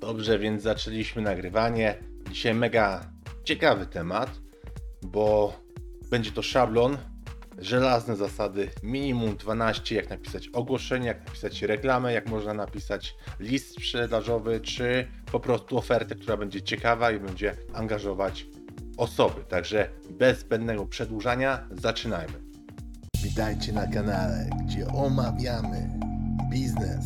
Dobrze, 0.00 0.38
więc 0.38 0.62
zaczęliśmy 0.62 1.22
nagrywanie. 1.22 1.94
Dzisiaj 2.30 2.54
mega 2.54 3.12
ciekawy 3.44 3.86
temat, 3.86 4.30
bo 5.02 5.52
będzie 6.10 6.32
to 6.32 6.42
szablon, 6.42 6.96
żelazne 7.58 8.16
zasady, 8.16 8.68
minimum 8.82 9.36
12, 9.36 9.94
jak 9.94 10.10
napisać 10.10 10.48
ogłoszenie, 10.48 11.06
jak 11.06 11.26
napisać 11.26 11.62
reklamę, 11.62 12.12
jak 12.12 12.28
można 12.28 12.54
napisać 12.54 13.14
list 13.40 13.70
sprzedażowy, 13.74 14.60
czy 14.60 15.06
po 15.32 15.40
prostu 15.40 15.78
ofertę, 15.78 16.14
która 16.14 16.36
będzie 16.36 16.62
ciekawa 16.62 17.10
i 17.10 17.20
będzie 17.20 17.56
angażować 17.74 18.46
osoby. 18.96 19.44
Także 19.48 19.88
bez 20.10 20.38
zbędnego 20.38 20.86
przedłużania 20.86 21.68
zaczynajmy. 21.70 22.34
Witajcie 23.22 23.72
na 23.72 23.86
kanale, 23.86 24.50
gdzie 24.64 24.86
omawiamy 24.86 25.90
biznes, 26.50 27.04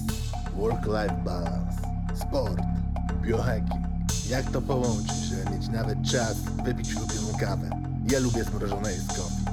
work-life 0.57 1.23
balance, 1.25 1.79
sport, 2.15 2.84
biohacking. 3.25 3.85
Jak 4.29 4.51
to 4.53 4.63
połączyć, 4.63 5.17
żeby 5.17 5.51
mieć 5.51 5.69
nawet 5.69 5.99
czas 6.13 6.37
wypić 6.65 6.95
ulubioną 6.95 7.39
kawę? 7.41 7.71
Ja 8.13 8.19
lubię 8.19 8.45
zmrożone 8.45 8.91
coffee. 9.09 9.45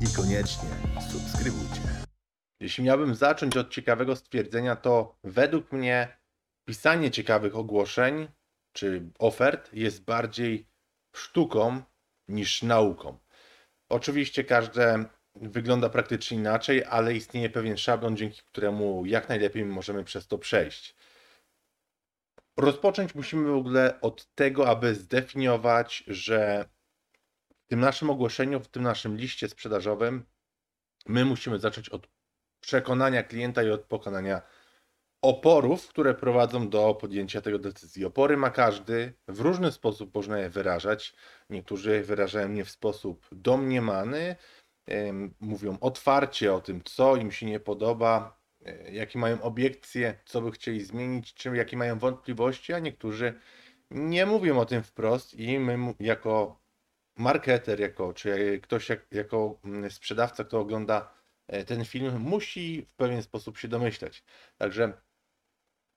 I 0.00 0.16
koniecznie 0.16 0.68
subskrybujcie. 1.10 1.80
Jeśli 2.60 2.84
miałbym 2.84 3.14
zacząć 3.14 3.56
od 3.56 3.70
ciekawego 3.70 4.16
stwierdzenia, 4.16 4.76
to 4.76 5.18
według 5.24 5.72
mnie 5.72 6.18
pisanie 6.64 7.10
ciekawych 7.10 7.56
ogłoszeń 7.56 8.28
czy 8.72 9.10
ofert 9.18 9.72
jest 9.72 10.04
bardziej 10.04 10.66
sztuką 11.16 11.82
niż 12.28 12.62
nauką. 12.62 13.18
Oczywiście 13.88 14.44
każde 14.44 15.04
wygląda 15.34 15.88
praktycznie 15.88 16.36
inaczej, 16.36 16.84
ale 16.84 17.14
istnieje 17.14 17.50
pewien 17.50 17.76
szablon, 17.76 18.16
dzięki 18.16 18.42
któremu 18.42 19.06
jak 19.06 19.28
najlepiej 19.28 19.64
możemy 19.64 20.04
przez 20.04 20.26
to 20.26 20.38
przejść. 20.38 20.94
Rozpocząć 22.60 23.14
musimy 23.14 23.50
w 23.50 23.54
ogóle 23.54 24.00
od 24.00 24.34
tego, 24.34 24.68
aby 24.68 24.94
zdefiniować, 24.94 26.04
że 26.06 26.68
w 27.64 27.66
tym 27.66 27.80
naszym 27.80 28.10
ogłoszeniu, 28.10 28.60
w 28.60 28.68
tym 28.68 28.82
naszym 28.82 29.16
liście 29.16 29.48
sprzedażowym, 29.48 30.26
my 31.06 31.24
musimy 31.24 31.58
zacząć 31.58 31.88
od 31.88 32.08
przekonania 32.60 33.22
klienta 33.22 33.62
i 33.62 33.70
od 33.70 33.84
pokonania 33.84 34.42
oporów, 35.22 35.88
które 35.88 36.14
prowadzą 36.14 36.68
do 36.68 36.94
podjęcia 36.94 37.40
tego 37.40 37.58
decyzji. 37.58 38.04
Opory 38.04 38.36
ma 38.36 38.50
każdy, 38.50 39.14
w 39.28 39.40
różny 39.40 39.72
sposób 39.72 40.14
można 40.14 40.38
je 40.38 40.50
wyrażać. 40.50 41.14
Niektórzy 41.50 42.02
wyrażają 42.02 42.54
je 42.54 42.64
w 42.64 42.70
sposób 42.70 43.26
domniemany, 43.32 44.36
em, 44.86 45.34
mówią 45.40 45.78
otwarcie 45.80 46.54
o 46.54 46.60
tym, 46.60 46.84
co 46.84 47.16
im 47.16 47.32
się 47.32 47.46
nie 47.46 47.60
podoba, 47.60 48.39
jakie 48.92 49.18
mają 49.18 49.42
obiekcje, 49.42 50.14
co 50.24 50.40
by 50.40 50.50
chcieli 50.50 50.84
zmienić, 50.84 51.34
czy 51.34 51.56
jakie 51.56 51.76
mają 51.76 51.98
wątpliwości, 51.98 52.72
a 52.72 52.78
niektórzy 52.78 53.34
nie 53.90 54.26
mówią 54.26 54.58
o 54.58 54.64
tym 54.64 54.82
wprost 54.82 55.34
i 55.34 55.58
my 55.58 55.94
jako 56.00 56.60
marketer, 57.16 57.80
jako, 57.80 58.12
czy 58.12 58.60
ktoś 58.62 58.88
jak, 58.88 59.06
jako 59.12 59.60
mm, 59.64 59.90
sprzedawca, 59.90 60.44
kto 60.44 60.60
ogląda 60.60 61.14
e, 61.48 61.64
ten 61.64 61.84
film, 61.84 62.18
musi 62.20 62.82
w 62.82 62.94
pewien 62.94 63.22
sposób 63.22 63.58
się 63.58 63.68
domyśleć. 63.68 64.24
Także 64.58 64.92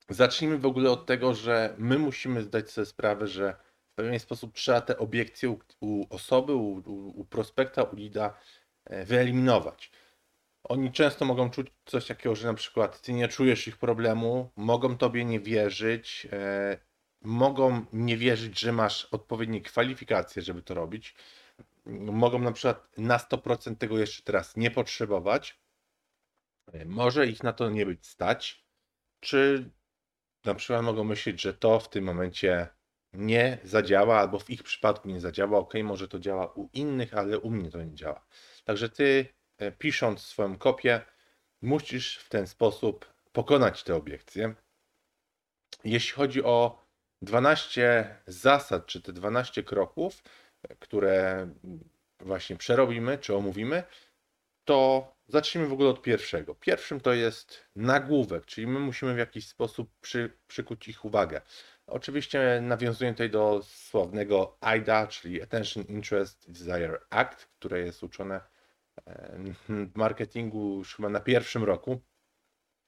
zacznijmy 0.08 0.58
w 0.58 0.66
ogóle 0.66 0.90
od 0.90 1.06
tego, 1.06 1.34
że 1.34 1.74
my 1.78 1.98
musimy 1.98 2.42
zdać 2.42 2.70
sobie 2.70 2.86
sprawę, 2.86 3.26
że 3.26 3.56
w 3.92 3.94
pewien 3.94 4.18
sposób 4.18 4.54
trzeba 4.54 4.80
te 4.80 4.98
obiekcje 4.98 5.50
u, 5.50 5.58
u 5.80 6.06
osoby, 6.10 6.54
u, 6.54 6.72
u, 6.72 7.20
u 7.20 7.24
prospekta, 7.24 7.82
u 7.82 7.96
lida 7.96 8.38
e, 8.84 9.04
wyeliminować. 9.04 9.90
Oni 10.64 10.92
często 10.92 11.24
mogą 11.24 11.50
czuć 11.50 11.66
coś 11.84 12.06
takiego, 12.06 12.34
że 12.34 12.46
na 12.46 12.54
przykład 12.54 13.00
ty 13.00 13.12
nie 13.12 13.28
czujesz 13.28 13.68
ich 13.68 13.76
problemu, 13.76 14.50
mogą 14.56 14.96
tobie 14.96 15.24
nie 15.24 15.40
wierzyć, 15.40 16.28
e, 16.32 16.78
mogą 17.22 17.84
nie 17.92 18.16
wierzyć, 18.16 18.60
że 18.60 18.72
masz 18.72 19.04
odpowiednie 19.04 19.60
kwalifikacje, 19.60 20.42
żeby 20.42 20.62
to 20.62 20.74
robić. 20.74 21.14
Mogą 21.86 22.38
na 22.38 22.52
przykład 22.52 22.98
na 22.98 23.18
100% 23.18 23.76
tego 23.78 23.98
jeszcze 23.98 24.22
teraz 24.22 24.56
nie 24.56 24.70
potrzebować. 24.70 25.60
E, 26.72 26.84
Może 26.84 27.26
ich 27.26 27.42
na 27.42 27.52
to 27.52 27.70
nie 27.70 27.86
być 27.86 28.06
stać, 28.06 28.64
czy 29.20 29.70
na 30.44 30.54
przykład 30.54 30.84
mogą 30.84 31.04
myśleć, 31.04 31.40
że 31.42 31.54
to 31.54 31.80
w 31.80 31.90
tym 31.90 32.04
momencie 32.04 32.68
nie 33.12 33.58
zadziała, 33.64 34.18
albo 34.20 34.38
w 34.38 34.50
ich 34.50 34.62
przypadku 34.62 35.08
nie 35.08 35.20
zadziała. 35.20 35.58
Ok, 35.58 35.74
może 35.84 36.08
to 36.08 36.18
działa 36.18 36.52
u 36.54 36.68
innych, 36.72 37.14
ale 37.14 37.38
u 37.38 37.50
mnie 37.50 37.70
to 37.70 37.82
nie 37.84 37.94
działa. 37.94 38.26
Także 38.64 38.88
ty, 38.88 39.26
pisząc 39.78 40.20
swoją 40.20 40.58
kopię, 40.58 41.00
musisz 41.62 42.18
w 42.18 42.28
ten 42.28 42.46
sposób 42.46 43.14
pokonać 43.32 43.84
te 43.84 43.94
obiekcje. 43.94 44.54
Jeśli 45.84 46.12
chodzi 46.12 46.44
o 46.44 46.84
12 47.22 48.16
zasad, 48.26 48.86
czy 48.86 49.02
te 49.02 49.12
12 49.12 49.62
kroków, 49.62 50.22
e, 50.68 50.76
które 50.76 51.48
właśnie 52.20 52.56
przerobimy, 52.56 53.18
czy 53.18 53.34
omówimy, 53.34 53.82
to 54.64 55.08
zacznijmy 55.28 55.68
w 55.68 55.72
ogóle 55.72 55.90
od 55.90 56.02
pierwszego. 56.02 56.54
Pierwszym 56.54 57.00
to 57.00 57.12
jest 57.12 57.64
nagłówek, 57.76 58.46
czyli 58.46 58.66
my 58.66 58.80
musimy 58.80 59.14
w 59.14 59.18
jakiś 59.18 59.48
sposób 59.48 59.90
przy, 60.00 60.38
przykuć 60.46 60.88
ich 60.88 61.04
uwagę. 61.04 61.40
Oczywiście 61.86 62.60
nawiązuję 62.62 63.10
tutaj 63.10 63.30
do 63.30 63.62
sławnego 63.62 64.56
AIDA, 64.60 65.06
czyli 65.06 65.42
Attention, 65.42 65.84
Interest, 65.84 66.50
Desire 66.50 67.00
Act, 67.10 67.48
które 67.58 67.80
jest 67.80 68.02
uczone 68.02 68.34
e, 68.36 68.40
marketingu 69.94 70.78
już 70.78 70.96
chyba 70.96 71.08
na 71.08 71.20
pierwszym 71.20 71.64
roku, 71.64 72.00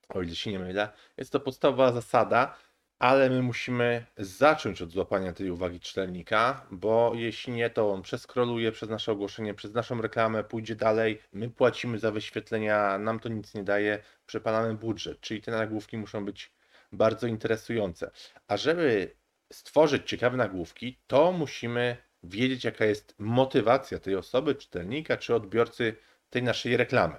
o 0.08 0.22
ile 0.22 0.34
się 0.34 0.52
nie 0.52 0.58
mylę. 0.58 0.88
Jest 1.16 1.32
to 1.32 1.40
podstawowa 1.40 1.92
zasada, 1.92 2.56
ale 2.98 3.30
my 3.30 3.42
musimy 3.42 4.06
zacząć 4.16 4.82
od 4.82 4.90
złapania 4.90 5.32
tej 5.32 5.50
uwagi 5.50 5.80
czytelnika, 5.80 6.66
bo 6.70 7.12
jeśli 7.14 7.52
nie, 7.52 7.70
to 7.70 7.92
on 7.92 8.02
przeskroluje 8.02 8.72
przez 8.72 8.88
nasze 8.88 9.12
ogłoszenie, 9.12 9.54
przez 9.54 9.74
naszą 9.74 10.02
reklamę, 10.02 10.44
pójdzie 10.44 10.76
dalej, 10.76 11.22
my 11.32 11.50
płacimy 11.50 11.98
za 11.98 12.10
wyświetlenia, 12.10 12.98
nam 12.98 13.20
to 13.20 13.28
nic 13.28 13.54
nie 13.54 13.64
daje, 13.64 14.02
przepalamy 14.26 14.74
budżet, 14.74 15.20
czyli 15.20 15.42
te 15.42 15.50
nagłówki 15.50 15.98
muszą 15.98 16.24
być 16.24 16.52
bardzo 16.92 17.26
interesujące. 17.26 18.10
A 18.48 18.56
żeby 18.56 19.16
stworzyć 19.52 20.08
ciekawe 20.08 20.36
nagłówki, 20.36 21.00
to 21.06 21.32
musimy 21.32 21.96
wiedzieć, 22.28 22.64
jaka 22.64 22.84
jest 22.84 23.14
motywacja 23.18 23.98
tej 23.98 24.16
osoby, 24.16 24.54
czytelnika 24.54 25.16
czy 25.16 25.34
odbiorcy 25.34 25.96
tej 26.30 26.42
naszej 26.42 26.76
reklamy. 26.76 27.16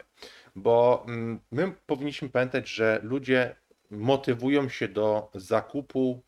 Bo 0.56 1.06
mm, 1.08 1.40
my 1.52 1.72
powinniśmy 1.86 2.30
pamiętać, 2.30 2.70
że 2.70 3.00
ludzie 3.04 3.56
motywują 3.90 4.70
się 4.70 4.88
do 4.88 5.32
zakupu 5.36 6.24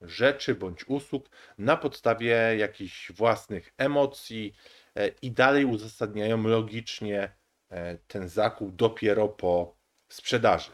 rzeczy 0.00 0.54
bądź 0.54 0.88
usług 0.88 1.30
na 1.58 1.76
podstawie 1.76 2.56
jakichś 2.58 3.12
własnych 3.12 3.72
emocji 3.78 4.54
e, 4.96 5.08
i 5.08 5.30
dalej 5.30 5.64
uzasadniają 5.64 6.42
logicznie 6.42 7.32
e, 7.70 7.98
ten 7.98 8.28
zakup 8.28 8.76
dopiero 8.76 9.28
po 9.28 9.76
sprzedaży. 10.08 10.70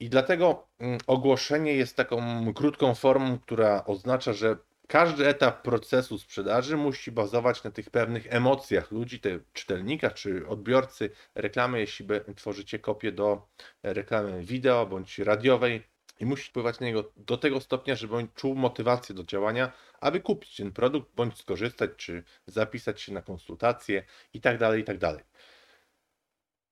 I 0.00 0.08
dlatego 0.08 0.68
mm, 0.78 0.98
ogłoszenie 1.06 1.74
jest 1.74 1.96
taką 1.96 2.54
krótką 2.54 2.94
formą, 2.94 3.38
która 3.38 3.84
oznacza, 3.84 4.32
że 4.32 4.56
każdy 4.86 5.26
etap 5.26 5.62
procesu 5.62 6.18
sprzedaży 6.18 6.76
musi 6.76 7.12
bazować 7.12 7.64
na 7.64 7.70
tych 7.70 7.90
pewnych 7.90 8.26
emocjach 8.34 8.90
ludzi, 8.90 9.20
te 9.20 9.38
czytelnika 9.52 10.10
czy 10.10 10.48
odbiorcy 10.48 11.10
reklamy, 11.34 11.80
jeśli 11.80 12.06
tworzycie 12.36 12.78
kopię 12.78 13.12
do 13.12 13.48
reklamy 13.82 14.44
wideo 14.44 14.86
bądź 14.86 15.18
radiowej 15.18 15.82
i 16.20 16.26
musi 16.26 16.48
wpływać 16.48 16.80
na 16.80 16.86
niego 16.86 17.12
do 17.16 17.36
tego 17.36 17.60
stopnia, 17.60 17.94
żeby 17.94 18.16
on 18.16 18.28
czuł 18.34 18.54
motywację 18.54 19.14
do 19.14 19.24
działania, 19.24 19.72
aby 20.00 20.20
kupić 20.20 20.56
ten 20.56 20.72
produkt 20.72 21.14
bądź 21.14 21.38
skorzystać, 21.38 21.90
czy 21.96 22.24
zapisać 22.46 23.00
się 23.00 23.12
na 23.12 23.22
konsultację 23.22 24.02
i 24.32 24.40
tak 24.40 24.58
dalej, 24.58 24.80
i 24.80 24.84
tak. 24.84 25.24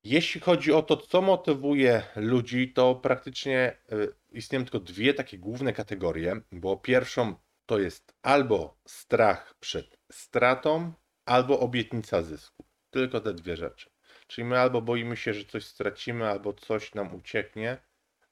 Jeśli 0.04 0.40
chodzi 0.40 0.72
o 0.72 0.82
to, 0.82 0.96
co 0.96 1.22
motywuje 1.22 2.02
ludzi, 2.16 2.72
to 2.72 2.94
praktycznie 2.94 3.76
y, 3.92 4.14
istnieją 4.32 4.64
tylko 4.64 4.80
dwie 4.80 5.14
takie 5.14 5.38
główne 5.38 5.72
kategorie, 5.72 6.40
bo 6.52 6.76
pierwszą 6.76 7.34
to 7.66 7.78
jest 7.78 8.14
albo 8.22 8.80
strach 8.88 9.54
przed 9.60 9.98
stratą, 10.12 10.92
albo 11.26 11.60
obietnica 11.60 12.22
zysku. 12.22 12.64
Tylko 12.90 13.20
te 13.20 13.34
dwie 13.34 13.56
rzeczy. 13.56 13.90
Czyli 14.26 14.44
my 14.44 14.58
albo 14.58 14.82
boimy 14.82 15.16
się, 15.16 15.34
że 15.34 15.44
coś 15.44 15.64
stracimy, 15.66 16.28
albo 16.28 16.52
coś 16.52 16.94
nam 16.94 17.14
ucieknie, 17.14 17.78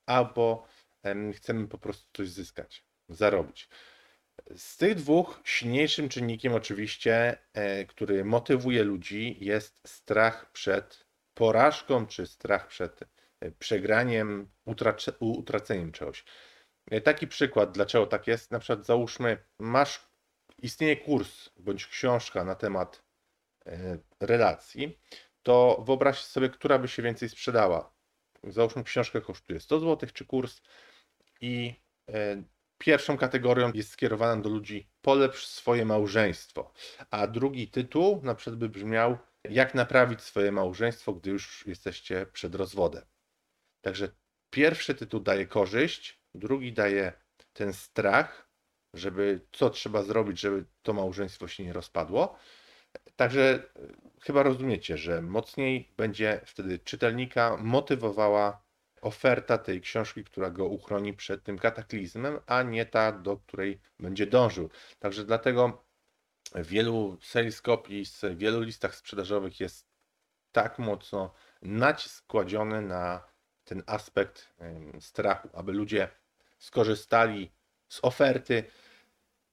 albo 0.07 0.67
em, 1.03 1.33
chcemy 1.33 1.69
po 1.69 1.79
prostu 1.79 2.05
coś 2.13 2.29
zyskać, 2.29 2.85
zarobić. 3.09 3.69
Z 4.57 4.77
tych 4.77 4.95
dwóch 4.95 5.41
silniejszym 5.45 6.09
czynnikiem 6.09 6.55
oczywiście, 6.55 7.39
e, 7.53 7.85
który 7.85 8.25
motywuje 8.25 8.85
ludzi 8.85 9.37
jest 9.41 9.81
strach 9.87 10.53
przed 10.53 11.07
porażką, 11.35 12.07
czy 12.07 12.27
strach 12.27 12.69
przed 12.69 13.01
e, 13.41 13.51
przegraniem, 13.51 14.51
utrace- 14.67 15.13
u- 15.21 15.39
utraceniem 15.39 15.93
czegoś. 15.93 16.25
E, 16.91 17.01
Taki 17.01 17.27
przykład, 17.27 17.73
dlaczego 17.73 18.07
tak 18.07 18.27
jest, 18.27 18.51
na 18.51 18.59
przykład 18.59 18.87
załóżmy, 18.87 19.39
masz, 19.59 20.09
istnieje 20.59 20.97
kurs 20.97 21.51
bądź 21.57 21.87
książka 21.87 22.45
na 22.45 22.55
temat 22.55 23.03
e, 23.67 23.99
relacji, 24.21 24.99
to 25.43 25.85
wyobraź 25.87 26.25
sobie, 26.25 26.49
która 26.49 26.79
by 26.79 26.89
się 26.89 27.03
więcej 27.03 27.29
sprzedała. 27.29 27.95
Załóżmy, 28.45 28.85
książka 28.85 29.21
kosztuje 29.21 29.61
100 29.61 29.81
zł, 29.81 30.09
czy 30.13 30.25
kurs 30.25 30.61
i 31.41 31.75
e, 32.09 32.43
pierwszą 32.79 33.17
kategorią 33.19 33.73
jest 33.73 33.91
skierowana 33.91 34.43
do 34.43 34.49
ludzi 34.49 34.91
polepsz 35.03 35.47
swoje 35.47 35.85
małżeństwo, 35.85 36.73
a 37.11 37.27
drugi 37.27 37.69
tytuł 37.69 38.21
na 38.23 38.35
przykład 38.35 38.59
by 38.59 38.69
brzmiał 38.69 39.19
jak 39.45 39.75
naprawić 39.75 40.21
swoje 40.21 40.53
małżeństwo, 40.53 41.13
gdy 41.13 41.31
już 41.31 41.67
jesteście 41.67 42.27
przed 42.27 42.55
rozwodem. 42.55 43.05
Także 43.81 44.09
pierwszy 44.51 44.95
tytuł 44.95 45.21
daje 45.21 45.47
korzyść, 45.47 46.22
drugi 46.35 46.73
daje 46.73 47.13
ten 47.53 47.73
strach, 47.73 48.49
żeby 48.95 49.41
co 49.53 49.71
trzeba 49.71 50.03
zrobić, 50.03 50.41
żeby 50.41 50.65
to 50.83 50.93
małżeństwo 50.93 51.49
się 51.49 51.65
nie 51.65 51.73
rozpadło. 51.73 52.39
Także 53.17 53.43
e, 53.55 53.63
chyba 54.21 54.43
rozumiecie, 54.43 54.99
że 54.99 55.23
mocniej 55.23 55.93
będzie 55.97 56.41
wtedy 56.47 56.79
czytelnika 56.79 57.57
motywowała 57.57 58.63
oferta 59.01 59.59
tej 59.59 59.81
książki, 59.81 60.25
która 60.25 60.51
go 60.51 60.67
uchroni 60.67 61.15
przed 61.15 61.45
tym 61.45 61.59
kataklizmem, 61.59 62.41
a 62.47 62.63
nie 62.63 62.87
ta, 62.87 63.13
do 63.13 63.37
której 63.37 63.81
będzie 64.01 64.27
dążył. 64.27 64.71
Także 64.99 65.25
dlatego 65.25 65.85
w 66.55 66.67
wielu 66.67 67.19
sales 67.23 67.63
copies, 67.63 68.21
w 68.21 68.39
wielu 68.39 68.61
listach 68.61 68.95
sprzedażowych 68.95 69.61
jest 69.61 69.87
tak 70.53 70.79
mocno 70.79 71.35
nacisk 71.63 72.27
kładziony 72.27 72.83
na 72.83 73.33
ten 73.65 73.83
aspekt 73.87 74.55
strachu, 75.01 75.49
aby 75.53 75.73
ludzie 75.73 76.09
skorzystali 76.63 77.53
z 77.89 77.99
oferty 78.03 78.65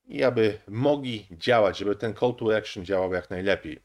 i 0.06 0.24
aby 0.24 0.60
mogli 0.68 1.28
działać, 1.32 1.78
żeby 1.78 1.96
ten 1.96 2.14
call 2.14 2.36
to 2.36 2.58
action 2.58 2.86
działał 2.86 3.14
jak 3.14 3.30
najlepiej. 3.30 3.80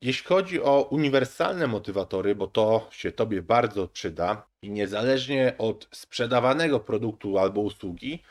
Jeśli 0.00 0.26
chodzi 0.26 0.62
o 0.62 0.88
uniwersalne 0.90 1.66
motywatory, 1.66 2.34
bo 2.34 2.46
to 2.46 2.88
się 2.90 3.12
Tobie 3.12 3.42
bardzo 3.42 3.88
przyda 3.88 4.46
i 4.62 4.70
niezależnie 4.70 5.54
od 5.58 5.88
sprzedawanego 5.92 6.80
produktu 6.80 7.38
albo 7.38 7.60
usługi, 7.60 8.22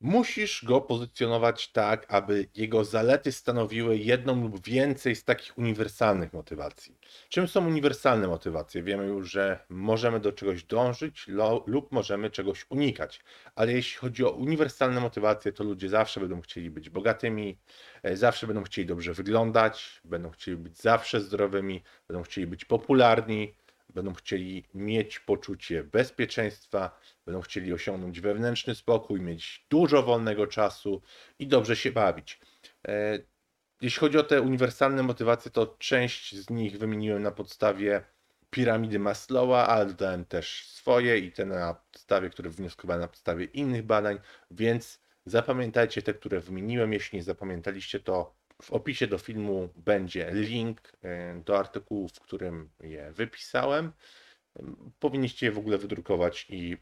musisz 0.00 0.64
go 0.64 0.80
pozycjonować 0.80 1.72
tak, 1.72 2.06
aby 2.08 2.48
jego 2.54 2.84
zalety 2.84 3.32
stanowiły 3.32 3.98
jedną 3.98 4.42
lub 4.42 4.64
więcej 4.64 5.16
z 5.16 5.24
takich 5.24 5.58
uniwersalnych 5.58 6.32
motywacji. 6.32 6.98
Czym 7.28 7.48
są 7.48 7.66
uniwersalne 7.66 8.28
motywacje? 8.28 8.82
Wiemy 8.82 9.06
już, 9.06 9.30
że 9.30 9.64
możemy 9.68 10.20
do 10.20 10.32
czegoś 10.32 10.64
dążyć 10.64 11.26
lub 11.66 11.92
możemy 11.92 12.30
czegoś 12.30 12.66
unikać, 12.68 13.20
ale 13.54 13.72
jeśli 13.72 13.98
chodzi 13.98 14.24
o 14.24 14.30
uniwersalne 14.30 15.00
motywacje, 15.00 15.52
to 15.52 15.64
ludzie 15.64 15.88
zawsze 15.88 16.20
będą 16.20 16.40
chcieli 16.40 16.70
być 16.70 16.90
bogatymi, 16.90 17.58
e, 18.02 18.16
zawsze 18.16 18.46
będą 18.46 18.62
chcieli 18.62 18.86
dobrze 18.86 19.14
wyglądać, 19.14 20.00
będą 20.04 20.30
chcieli 20.30 20.56
być 20.56 20.78
zawsze 20.78 21.20
zdrowymi, 21.20 21.82
będą 22.08 22.22
chcieli 22.22 22.46
być 22.46 22.64
popularni, 22.64 23.54
będą 23.94 24.14
chcieli 24.14 24.64
mieć 24.74 25.18
poczucie 25.18 25.84
bezpieczeństwa, 25.84 27.00
będą 27.26 27.40
chcieli 27.40 27.72
osiągnąć 27.72 28.20
wewnętrzny 28.20 28.74
spokój, 28.74 29.20
mieć 29.20 29.66
dużo 29.70 30.02
wolnego 30.02 30.46
czasu 30.46 31.02
i 31.38 31.46
dobrze 31.46 31.76
się 31.76 31.92
bawić. 31.92 32.40
E, 32.88 33.18
Jeśli 33.80 34.00
chodzi 34.00 34.18
o 34.18 34.22
te 34.22 34.42
uniwersalne 34.42 35.02
motywacje, 35.02 35.50
to 35.50 35.76
część 35.78 36.36
z 36.36 36.50
nich 36.50 36.78
wymieniłem 36.78 37.22
na 37.22 37.30
podstawie 37.30 38.04
piramidy 38.50 38.98
Maslowa, 38.98 39.66
ale 39.66 39.86
dodałem 39.86 40.24
też 40.24 40.66
swoje 40.68 41.18
i 41.18 41.32
te 41.32 41.46
na 41.46 41.74
podstawie, 41.92 42.30
które 42.30 42.50
wnioskowałem 42.50 43.00
na 43.00 43.08
podstawie 43.08 43.44
innych 43.44 43.82
badań, 43.82 44.18
więc 44.50 45.00
zapamiętajcie 45.26 46.02
te, 46.02 46.14
które 46.14 46.40
wymieniłem. 46.40 46.92
Jeśli 46.92 47.18
nie 47.18 47.22
zapamiętaliście, 47.22 48.00
to 48.00 48.34
w 48.62 48.70
opisie 48.70 49.06
do 49.06 49.18
filmu 49.18 49.68
będzie 49.76 50.30
link 50.32 50.92
e, 51.02 51.40
do 51.44 51.58
artykułu, 51.58 52.08
w 52.08 52.20
którym 52.20 52.70
je 52.80 53.12
wypisałem. 53.12 53.92
Powinniście 54.98 55.46
je 55.46 55.52
w 55.52 55.58
ogóle 55.58 55.78
wydrukować 55.78 56.46
i, 56.48 56.76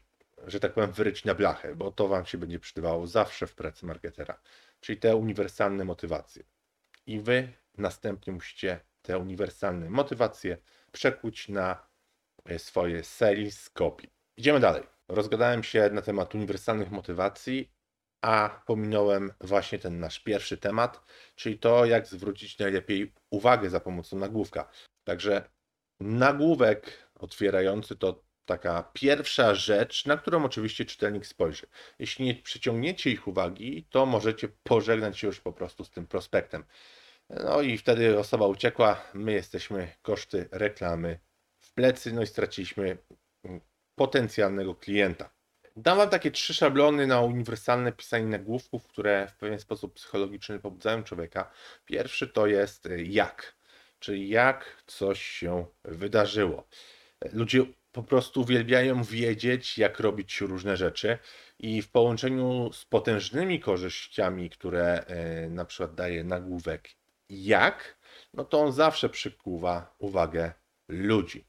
że 0.47 0.59
tak 0.59 0.73
powiem, 0.73 0.91
wyryć 0.91 1.25
na 1.25 1.35
blachę, 1.35 1.75
bo 1.75 1.91
to 1.91 2.07
Wam 2.07 2.25
się 2.25 2.37
będzie 2.37 2.59
przydawało 2.59 3.07
zawsze 3.07 3.47
w 3.47 3.55
pracy 3.55 3.85
marketera. 3.85 4.41
Czyli 4.79 4.99
te 4.99 5.15
uniwersalne 5.15 5.85
motywacje. 5.85 6.43
I 7.07 7.19
Wy 7.19 7.53
następnie 7.77 8.33
musicie 8.33 8.79
te 9.01 9.17
uniwersalne 9.17 9.89
motywacje 9.89 10.57
przekuć 10.91 11.49
na 11.49 11.87
e, 12.45 12.59
swoje 12.59 13.03
sales 13.03 13.69
copy. 13.69 14.07
Idziemy 14.37 14.59
dalej. 14.59 14.83
Rozgadałem 15.07 15.63
się 15.63 15.89
na 15.89 16.01
temat 16.01 16.35
uniwersalnych 16.35 16.91
motywacji, 16.91 17.71
a 18.21 18.61
pominąłem 18.65 19.33
właśnie 19.41 19.79
ten 19.79 19.99
nasz 19.99 20.19
pierwszy 20.19 20.57
temat, 20.57 21.01
czyli 21.35 21.59
to, 21.59 21.85
jak 21.85 22.07
zwrócić 22.07 22.59
najlepiej 22.59 23.13
uwagę 23.29 23.69
za 23.69 23.79
pomocą 23.79 24.17
nagłówka. 24.17 24.69
Także 25.03 25.49
nagłówek 25.99 27.09
otwierający 27.15 27.95
to 27.95 28.23
taka 28.45 28.91
pierwsza 28.93 29.55
rzecz, 29.55 30.05
na 30.05 30.17
którą 30.17 30.45
oczywiście 30.45 30.85
czytelnik 30.85 31.25
spojrzy. 31.25 31.67
Jeśli 31.99 32.25
nie 32.25 32.35
przyciągniecie 32.35 33.11
ich 33.11 33.27
uwagi, 33.27 33.87
to 33.89 34.05
możecie 34.05 34.49
pożegnać 34.63 35.19
się 35.19 35.27
już 35.27 35.39
po 35.39 35.53
prostu 35.53 35.83
z 35.83 35.91
tym 35.91 36.07
prospektem. 36.07 36.63
No 37.29 37.61
i 37.61 37.77
wtedy 37.77 38.19
osoba 38.19 38.47
uciekła, 38.47 39.01
my 39.13 39.31
jesteśmy 39.31 39.93
koszty 40.01 40.49
reklamy 40.51 41.19
w 41.59 41.73
plecy, 41.73 42.13
no 42.13 42.21
i 42.21 42.27
straciliśmy 42.27 42.97
mm, 43.43 43.61
potencjalnego 43.95 44.75
klienta. 44.75 45.29
Dam 45.81 45.97
Wam 45.97 46.09
takie 46.09 46.31
trzy 46.31 46.53
szablony 46.53 47.07
na 47.07 47.21
uniwersalne 47.21 47.91
pisanie 47.91 48.25
nagłówków, 48.25 48.87
które 48.87 49.27
w 49.27 49.35
pewien 49.35 49.59
sposób 49.59 49.93
psychologiczny 49.93 50.59
pobudzają 50.59 51.03
człowieka. 51.03 51.51
Pierwszy 51.85 52.27
to 52.27 52.47
jest 52.47 52.85
y, 52.85 53.03
jak, 53.03 53.55
czyli 53.99 54.29
jak 54.29 54.83
coś 54.87 55.21
się 55.21 55.65
wydarzyło. 55.83 56.67
Ludzie 57.33 57.65
po 57.91 58.03
prostu 58.03 58.41
uwielbiają 58.41 59.03
wiedzieć, 59.03 59.77
jak 59.77 59.99
robić 59.99 60.41
różne 60.41 60.77
rzeczy 60.77 61.17
i 61.59 61.81
w 61.81 61.91
połączeniu 61.91 62.73
z 62.73 62.85
potężnymi 62.85 63.59
korzyściami, 63.59 64.49
które 64.49 65.05
y, 65.45 65.49
na 65.49 65.65
przykład 65.65 65.95
daje 65.95 66.23
nagłówek 66.23 66.89
jak, 67.29 67.97
no 68.33 68.45
to 68.45 68.59
on 68.61 68.71
zawsze 68.71 69.09
przykuwa 69.09 69.95
uwagę 69.99 70.53
ludzi. 70.87 71.45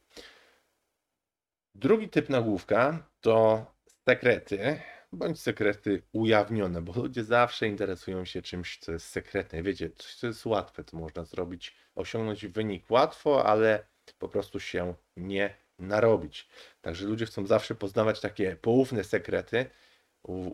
Drugi 1.75 2.09
typ 2.09 2.29
nagłówka 2.29 3.07
to 3.21 3.67
sekrety, 4.11 4.81
bądź 5.13 5.41
sekrety 5.41 6.03
ujawnione, 6.13 6.83
bo 6.83 6.93
ludzie 6.93 7.25
zawsze 7.25 7.69
interesują 7.69 8.25
się 8.25 8.43
czymś, 8.43 8.79
co 8.79 8.93
jest 8.93 9.07
sekretne. 9.07 9.63
Wiecie, 9.63 9.91
coś, 9.91 10.15
co 10.15 10.27
jest 10.27 10.47
łatwe, 10.47 10.85
to 10.85 10.97
można 10.97 11.25
zrobić, 11.25 11.75
osiągnąć 11.95 12.47
wynik 12.47 12.91
łatwo, 12.91 13.47
ale 13.47 13.87
po 14.19 14.29
prostu 14.29 14.61
się 14.61 14.95
nie 15.17 15.55
narobić. 15.79 16.49
Także 16.81 17.07
ludzie 17.07 17.27
chcą 17.27 17.47
zawsze 17.47 17.75
poznawać 17.75 18.21
takie 18.21 18.57
poufne 18.57 19.05
sekrety. 19.05 19.67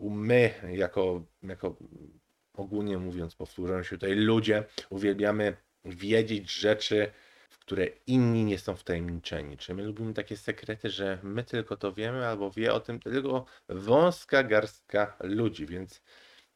My, 0.09 0.53
jako, 0.71 1.23
jako 1.43 1.75
ogólnie 2.53 2.97
mówiąc, 2.97 3.35
powtórzą 3.35 3.83
się 3.83 3.89
tutaj 3.89 4.15
ludzie, 4.15 4.63
uwielbiamy 4.89 5.57
wiedzieć 5.85 6.51
rzeczy, 6.51 7.11
które 7.67 7.85
inni 7.85 8.43
nie 8.43 8.59
są 8.59 8.75
wtajemniczeni. 8.75 9.57
Czy 9.57 9.73
my 9.73 9.83
lubimy 9.83 10.13
takie 10.13 10.37
sekrety, 10.37 10.89
że 10.89 11.19
my 11.23 11.43
tylko 11.43 11.77
to 11.77 11.93
wiemy, 11.93 12.27
albo 12.27 12.51
wie 12.51 12.73
o 12.73 12.79
tym 12.79 12.99
tylko 12.99 13.45
wąska 13.69 14.43
garstka 14.43 15.17
ludzi, 15.19 15.65
więc 15.65 16.01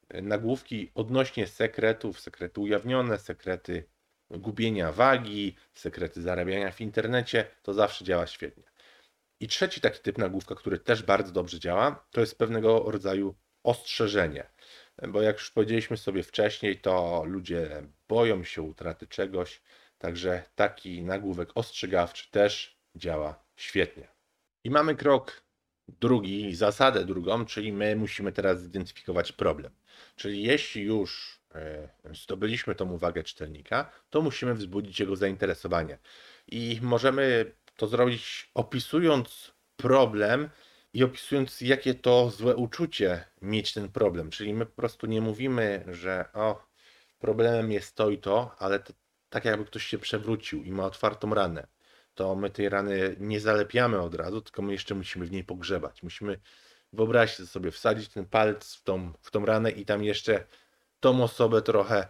nagłówki 0.10 0.92
odnośnie 0.96 1.48
sekretów, 1.48 2.20
sekrety 2.20 2.62
ujawnione, 2.62 3.18
sekrety 3.18 3.84
gubienia 4.30 4.92
wagi, 4.92 5.56
sekrety 5.74 6.22
zarabiania 6.22 6.72
w 6.72 6.82
internecie, 6.82 7.48
to 7.62 7.74
zawsze 7.74 8.06
działa 8.06 8.28
świetnie. 8.28 8.72
I 9.40 9.48
trzeci 9.48 9.82
taki 9.82 10.00
typ 10.00 10.18
nagłówka, 10.18 10.56
który 10.56 10.80
też 10.80 11.04
bardzo 11.04 11.32
dobrze 11.32 11.60
działa, 11.60 12.08
to 12.12 12.22
jest 12.22 12.38
pewnego 12.38 12.92
rodzaju 12.92 13.36
ostrzeżenie. 13.64 14.50
Bo 15.08 15.22
jak 15.22 15.36
już 15.36 15.52
powiedzieliśmy 15.52 15.98
sobie 15.98 16.24
wcześniej, 16.24 16.82
to 16.82 17.24
ludzie 17.26 17.88
boją 18.08 18.44
się 18.44 18.62
utraty 18.62 19.08
czegoś, 19.08 19.62
także 20.02 20.44
taki 20.56 21.02
nagłówek 21.02 21.50
ostrzegawczy 21.56 22.32
też 22.32 22.78
działa 22.96 23.44
świetnie. 23.56 24.08
I 24.64 24.70
mamy 24.70 24.96
krok 24.96 25.44
drugi, 25.88 26.56
zasadę 26.56 27.06
drugą, 27.06 27.46
czyli 27.46 27.74
my 27.74 27.96
musimy 27.96 28.32
teraz 28.32 28.62
zidentyfikować 28.62 29.32
problem. 29.32 29.72
Czyli 30.16 30.44
jeśli 30.44 30.84
już 30.84 31.40
e, 31.56 31.90
zdobyliśmy 32.14 32.76
tą 32.76 32.92
uwagę 32.92 33.24
czytelnika, 33.24 33.92
to 34.10 34.22
musimy 34.22 34.54
wzbudzić 34.54 35.00
jego 35.00 35.16
zainteresowanie. 35.16 35.98
I 36.48 36.80
możemy 36.82 37.52
to 37.78 37.88
zrobić 37.88 38.52
opisując 38.54 39.52
problem 39.78 40.50
i 40.94 41.04
opisując, 41.04 41.62
jakie 41.62 41.94
to 41.94 42.30
złe 42.30 42.56
uczucie 42.56 43.26
mieć 43.42 43.74
ten 43.74 43.90
problem. 43.90 44.30
Czyli 44.30 44.54
my 44.54 44.66
po 44.66 44.76
prostu 44.76 45.08
nie 45.08 45.22
mówimy, 45.22 45.86
że 45.88 46.26
o, 46.34 46.66
problemem 47.20 47.72
jest 47.72 47.96
to 47.96 48.10
i 48.10 48.18
to, 48.18 48.56
ale 48.60 48.80
to, 48.80 48.94
tak 49.32 49.46
jakby 49.46 49.66
ktoś 49.66 49.86
się 49.86 49.98
przewrócił 49.98 50.64
i 50.64 50.72
ma 50.72 50.86
otwartą 50.86 51.34
ranę. 51.34 51.68
To 52.16 52.36
my 52.36 52.50
tej 52.50 52.70
rany 52.70 53.16
nie 53.20 53.40
zalepiamy 53.40 54.02
od 54.02 54.16
razu, 54.16 54.42
tylko 54.42 54.62
my 54.62 54.72
jeszcze 54.74 54.96
musimy 54.96 55.26
w 55.26 55.32
niej 55.32 55.44
pogrzebać. 55.44 56.04
Musimy 56.04 56.40
wyobraźcie 56.94 57.46
sobie, 57.46 57.72
wsadzić 57.72 58.10
ten 58.10 58.26
palec 58.26 58.76
w 58.76 58.84
tą, 58.84 59.14
w 59.22 59.32
tą 59.32 59.46
ranę 59.46 59.72
i 59.72 59.86
tam 59.86 60.04
jeszcze 60.04 60.44
tą 61.00 61.24
osobę 61.24 61.62
trochę 61.62 62.08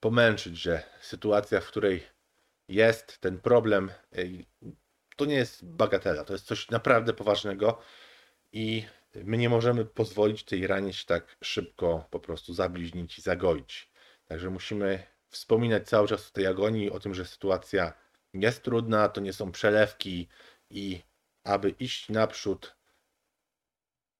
pomęczyć, 0.00 0.56
że 0.56 0.82
sytuacja, 1.00 1.60
w 1.60 1.66
której 1.66 2.02
jest 2.68 3.18
ten 3.18 3.40
problem, 3.40 3.90
ej, 4.12 4.46
to 5.16 5.24
nie 5.24 5.34
jest 5.34 5.64
bagatela, 5.64 6.24
to 6.24 6.32
jest 6.32 6.46
coś 6.46 6.70
naprawdę 6.70 7.12
poważnego 7.12 7.78
i 8.52 8.84
my 9.14 9.36
nie 9.36 9.48
możemy 9.48 9.84
pozwolić 9.84 10.44
tej 10.44 10.66
ranie 10.66 10.92
się 10.92 11.06
tak 11.06 11.36
szybko 11.42 12.04
po 12.10 12.20
prostu 12.20 12.54
zabliźnić 12.54 13.18
i 13.18 13.22
zagoić. 13.22 13.90
Także 14.26 14.50
musimy 14.50 15.11
wspominać 15.32 15.88
cały 15.88 16.08
czas 16.08 16.28
o 16.28 16.32
tej 16.32 16.46
agonii, 16.46 16.90
o 16.90 17.00
tym, 17.00 17.14
że 17.14 17.24
sytuacja 17.24 17.92
jest 18.34 18.62
trudna, 18.62 19.08
to 19.08 19.20
nie 19.20 19.32
są 19.32 19.52
przelewki 19.52 20.28
i 20.70 21.02
aby 21.44 21.70
iść 21.70 22.08
naprzód, 22.08 22.76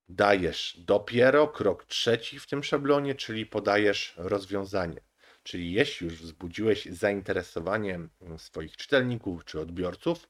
dajesz 0.08 0.76
dopiero 0.78 1.48
krok 1.48 1.84
trzeci 1.84 2.40
w 2.40 2.46
tym 2.46 2.64
szablonie, 2.64 3.14
czyli 3.14 3.46
podajesz 3.46 4.14
rozwiązanie. 4.16 5.00
Czyli 5.42 5.72
jeśli 5.72 6.04
już 6.04 6.22
wzbudziłeś 6.22 6.86
zainteresowanie 6.86 7.94
mm, 7.94 8.38
swoich 8.38 8.76
czytelników 8.76 9.44
czy 9.44 9.60
odbiorców, 9.60 10.28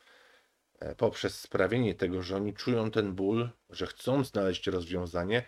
e, 0.81 0.95
poprzez 0.95 1.41
sprawienie 1.41 1.95
tego, 1.95 2.23
że 2.23 2.37
oni 2.37 2.55
czują 2.55 2.91
ten 2.91 3.15
ból, 3.15 3.51
że 3.71 3.87
chcą 3.87 4.25
znaleźć 4.25 4.67
rozwiązanie, 4.67 5.43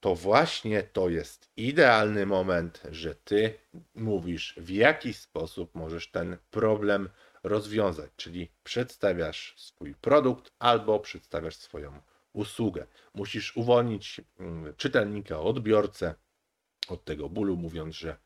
to 0.00 0.14
właśnie 0.14 0.82
to 0.82 1.08
jest 1.08 1.50
idealny 1.56 2.26
moment, 2.26 2.82
że 2.90 3.14
ty 3.14 3.58
mówisz, 3.94 4.54
w 4.56 4.70
jaki 4.70 5.14
sposób 5.14 5.74
możesz 5.74 6.10
ten 6.10 6.36
problem 6.50 7.08
rozwiązać, 7.42 8.10
czyli 8.16 8.52
przedstawiasz 8.64 9.54
swój 9.56 9.94
produkt 9.94 10.52
albo 10.58 11.00
przedstawiasz 11.00 11.56
swoją 11.56 12.00
usługę. 12.32 12.86
Musisz 13.14 13.56
uwolnić 13.56 14.20
mm, 14.38 14.74
czytelnika, 14.76 15.40
odbiorcę 15.40 16.14
od 16.88 17.04
tego 17.04 17.28
bólu, 17.28 17.56
mówiąc, 17.56 17.94
że 17.94 18.16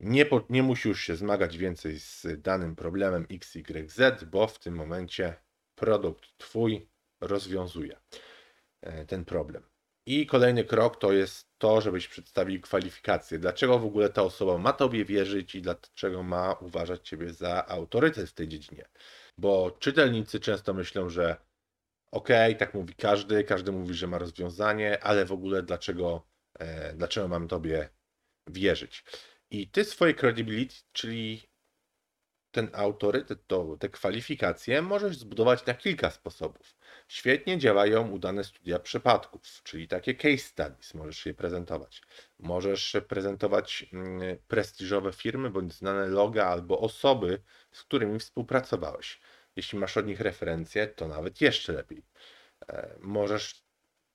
nie, 0.00 0.26
po, 0.26 0.46
nie 0.50 0.62
musi 0.62 0.88
już 0.88 1.00
się 1.00 1.16
zmagać 1.16 1.58
więcej 1.58 2.00
z 2.00 2.26
danym 2.38 2.76
problemem 2.76 3.26
XYZ, 3.30 4.24
bo 4.24 4.46
w 4.46 4.58
tym 4.58 4.74
momencie 4.74 5.34
produkt 5.74 6.38
Twój 6.38 6.88
rozwiązuje 7.20 8.00
e, 8.80 9.06
ten 9.06 9.24
problem. 9.24 9.62
I 10.06 10.26
kolejny 10.26 10.64
krok 10.64 10.98
to 10.98 11.12
jest 11.12 11.48
to, 11.58 11.80
żebyś 11.80 12.08
przedstawił 12.08 12.60
kwalifikacje. 12.60 13.38
Dlaczego 13.38 13.78
w 13.78 13.84
ogóle 13.84 14.10
ta 14.10 14.22
osoba 14.22 14.58
ma 14.58 14.72
Tobie 14.72 15.04
wierzyć 15.04 15.54
i 15.54 15.62
dlaczego 15.62 16.22
ma 16.22 16.52
uważać 16.52 17.08
Ciebie 17.08 17.32
za 17.32 17.66
autorytet 17.68 18.30
w 18.30 18.32
tej 18.32 18.48
dziedzinie. 18.48 18.88
Bo 19.38 19.70
czytelnicy 19.70 20.40
często 20.40 20.74
myślą, 20.74 21.08
że 21.10 21.36
okej, 22.10 22.54
okay, 22.54 22.58
tak 22.58 22.74
mówi 22.74 22.94
każdy, 22.94 23.44
każdy 23.44 23.72
mówi, 23.72 23.94
że 23.94 24.06
ma 24.06 24.18
rozwiązanie, 24.18 25.04
ale 25.04 25.24
w 25.24 25.32
ogóle 25.32 25.62
dlaczego, 25.62 26.26
e, 26.58 26.94
dlaczego 26.94 27.28
mam 27.28 27.48
Tobie 27.48 27.88
wierzyć? 28.46 29.04
I 29.50 29.68
Ty 29.68 29.84
swoje 29.84 30.14
credibility, 30.14 30.76
czyli 30.92 31.42
ten 32.50 32.70
autorytet, 32.72 33.46
to, 33.46 33.76
te 33.80 33.88
kwalifikacje 33.88 34.82
możesz 34.82 35.18
zbudować 35.18 35.66
na 35.66 35.74
kilka 35.74 36.10
sposobów. 36.10 36.76
Świetnie 37.08 37.58
działają 37.58 38.10
udane 38.10 38.44
studia 38.44 38.78
przypadków, 38.78 39.42
czyli 39.62 39.88
takie 39.88 40.14
case 40.14 40.38
studies, 40.38 40.94
możesz 40.94 41.26
je 41.26 41.34
prezentować. 41.34 42.02
Możesz 42.38 42.96
prezentować 43.08 43.86
mm, 43.92 44.38
prestiżowe 44.48 45.12
firmy 45.12 45.50
bądź 45.50 45.72
znane 45.72 46.06
loga 46.06 46.46
albo 46.46 46.80
osoby, 46.80 47.42
z 47.72 47.82
którymi 47.82 48.18
współpracowałeś. 48.18 49.20
Jeśli 49.56 49.78
masz 49.78 49.96
od 49.96 50.06
nich 50.06 50.20
referencje, 50.20 50.86
to 50.86 51.08
nawet 51.08 51.40
jeszcze 51.40 51.72
lepiej. 51.72 52.02
E, 52.68 52.96
możesz 53.00 53.66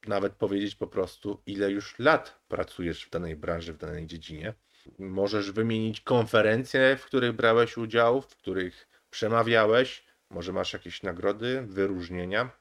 nawet 0.07 0.33
powiedzieć 0.33 0.75
po 0.75 0.87
prostu, 0.87 1.41
ile 1.45 1.71
już 1.71 1.99
lat 1.99 2.41
pracujesz 2.47 3.05
w 3.05 3.09
danej 3.09 3.35
branży, 3.35 3.73
w 3.73 3.77
danej 3.77 4.07
dziedzinie 4.07 4.53
Możesz 4.99 5.51
wymienić 5.51 6.01
konferencje, 6.01 6.97
w 6.97 7.05
których 7.05 7.33
brałeś 7.33 7.77
udział, 7.77 8.21
w 8.21 8.35
których 8.35 8.87
przemawiałeś. 9.09 10.03
Może 10.29 10.53
masz 10.53 10.73
jakieś 10.73 11.03
nagrody, 11.03 11.61
wyróżnienia. 11.61 12.60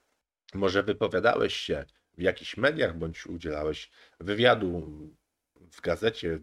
Może 0.54 0.82
wypowiadałeś 0.82 1.56
się 1.56 1.84
w 2.18 2.22
jakichś 2.22 2.56
mediach, 2.56 2.98
bądź 2.98 3.26
udzielałeś 3.26 3.90
wywiadu 4.20 4.90
w 5.72 5.80
gazecie, 5.80 6.38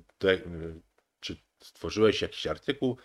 czy 1.19 1.37
stworzyłeś 1.63 2.21
jakiś 2.21 2.47
artykuł. 2.47 2.97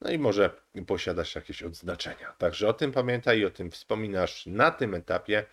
No 0.00 0.10
i 0.10 0.18
może 0.18 0.50
posiadasz 0.86 1.34
jakieś 1.34 1.62
odznaczenia. 1.62 2.32
Także 2.32 2.68
o 2.68 2.72
tym 2.72 2.92
pamiętaj 2.92 3.38
i 3.38 3.44
o 3.44 3.50
tym 3.50 3.70
wspominasz 3.70 4.46
na 4.46 4.70
tym 4.70 4.94
etapie, 4.94 5.46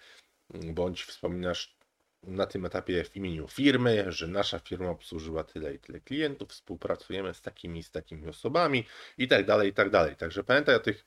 bądź 0.49 1.03
wspominasz 1.03 1.77
na 2.23 2.45
tym 2.45 2.65
etapie 2.65 3.03
w 3.03 3.15
imieniu 3.15 3.47
firmy, 3.47 4.11
że 4.11 4.27
nasza 4.27 4.59
firma 4.59 4.89
obsłużyła 4.89 5.43
tyle 5.43 5.73
i 5.73 5.79
tyle 5.79 5.99
klientów, 5.99 6.49
współpracujemy 6.49 7.33
z 7.33 7.41
takimi 7.41 7.83
z 7.83 7.91
takimi 7.91 8.27
osobami 8.27 8.85
i 9.17 9.27
tak 9.27 9.45
dalej, 9.45 9.69
i 9.69 9.73
tak 9.73 9.89
dalej. 9.89 10.15
Także 10.15 10.43
pamiętaj 10.43 10.75
o 10.75 10.79
tych 10.79 11.05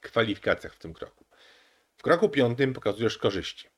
kwalifikacjach 0.00 0.74
w 0.74 0.78
tym 0.78 0.94
kroku. 0.94 1.24
W 2.02 2.04
kroku 2.04 2.28
piątym 2.28 2.72
pokazujesz 2.72 3.18
korzyści, 3.18 3.68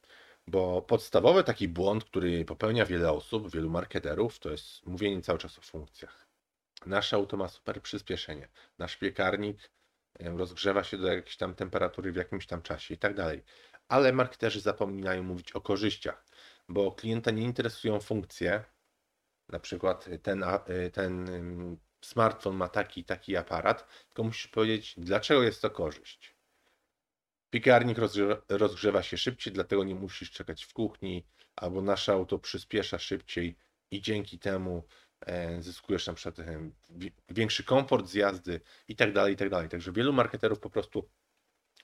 bo 0.46 0.82
podstawowy 0.82 1.44
taki 1.44 1.68
błąd, 1.68 2.04
który 2.04 2.44
popełnia 2.44 2.86
wiele 2.86 3.12
osób, 3.12 3.50
wielu 3.50 3.70
marketerów, 3.70 4.38
to 4.38 4.50
jest 4.50 4.86
mówienie 4.86 5.22
cały 5.22 5.38
czas 5.38 5.58
o 5.58 5.62
funkcjach. 5.62 6.26
Nasze 6.86 7.16
auto 7.16 7.36
ma 7.36 7.48
super 7.48 7.82
przyspieszenie, 7.82 8.48
nasz 8.78 8.96
piekarnik 8.96 9.70
rozgrzewa 10.20 10.84
się 10.84 10.98
do 10.98 11.06
jakiejś 11.06 11.36
tam 11.36 11.54
temperatury 11.54 12.12
w 12.12 12.16
jakimś 12.16 12.46
tam 12.46 12.62
czasie 12.62 12.94
i 12.94 12.98
tak 12.98 13.14
dalej. 13.14 13.42
Ale 13.88 14.12
marketerzy 14.12 14.60
zapominają 14.60 15.22
mówić 15.22 15.52
o 15.52 15.60
korzyściach 15.60 16.24
bo 16.68 16.92
klienta 16.92 17.30
nie 17.30 17.42
interesują 17.42 18.00
funkcje. 18.00 18.64
Na 19.48 19.60
przykład 19.60 20.08
ten, 20.22 20.44
ten 20.92 21.26
smartfon 22.04 22.56
ma 22.56 22.68
taki 22.68 23.04
taki 23.04 23.36
aparat, 23.36 24.04
tylko 24.06 24.24
musisz 24.24 24.48
powiedzieć, 24.48 24.94
dlaczego 24.98 25.42
jest 25.42 25.62
to 25.62 25.70
korzyść. 25.70 26.33
Piekarnik 27.54 27.98
rozgrzewa, 28.48 29.02
się 29.02 29.18
szybciej, 29.18 29.52
dlatego 29.52 29.84
nie 29.84 29.94
musisz 29.94 30.30
czekać 30.30 30.64
w 30.64 30.72
kuchni, 30.72 31.26
albo 31.56 31.82
nasze 31.82 32.12
auto 32.12 32.38
przyspiesza 32.38 32.98
szybciej 32.98 33.56
i 33.90 34.00
dzięki 34.00 34.38
temu 34.38 34.84
e, 35.20 35.62
zyskujesz 35.62 36.06
na 36.06 36.14
przykład 36.14 36.48
e, 36.48 36.70
większy 37.28 37.64
komfort 37.64 38.06
z 38.06 38.14
jazdy 38.14 38.60
i 38.88 38.96
tak 38.96 39.12
dalej, 39.12 39.34
i 39.34 39.36
tak 39.36 39.50
dalej. 39.50 39.68
Także 39.68 39.92
wielu 39.92 40.12
marketerów 40.12 40.60
po 40.60 40.70
prostu 40.70 41.08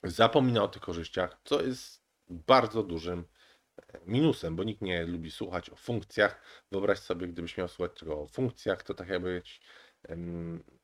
zapomina 0.03 0.63
o 0.63 0.67
tych 0.67 0.81
korzyściach, 0.81 1.39
co 1.43 1.61
jest 1.61 2.03
bardzo 2.29 2.83
dużym 2.83 3.25
minusem, 4.05 4.55
bo 4.55 4.63
nikt 4.63 4.81
nie 4.81 5.05
lubi 5.05 5.31
słuchać 5.31 5.69
o 5.69 5.75
funkcjach. 5.75 6.63
Wyobraź 6.71 6.99
sobie, 6.99 7.27
gdybyś 7.27 7.57
miał 7.57 7.67
słuchać 7.67 7.99
tylko 7.99 8.21
o 8.21 8.27
funkcjach, 8.27 8.83
to 8.83 8.93
tak 8.93 9.07
jakbyś 9.07 9.61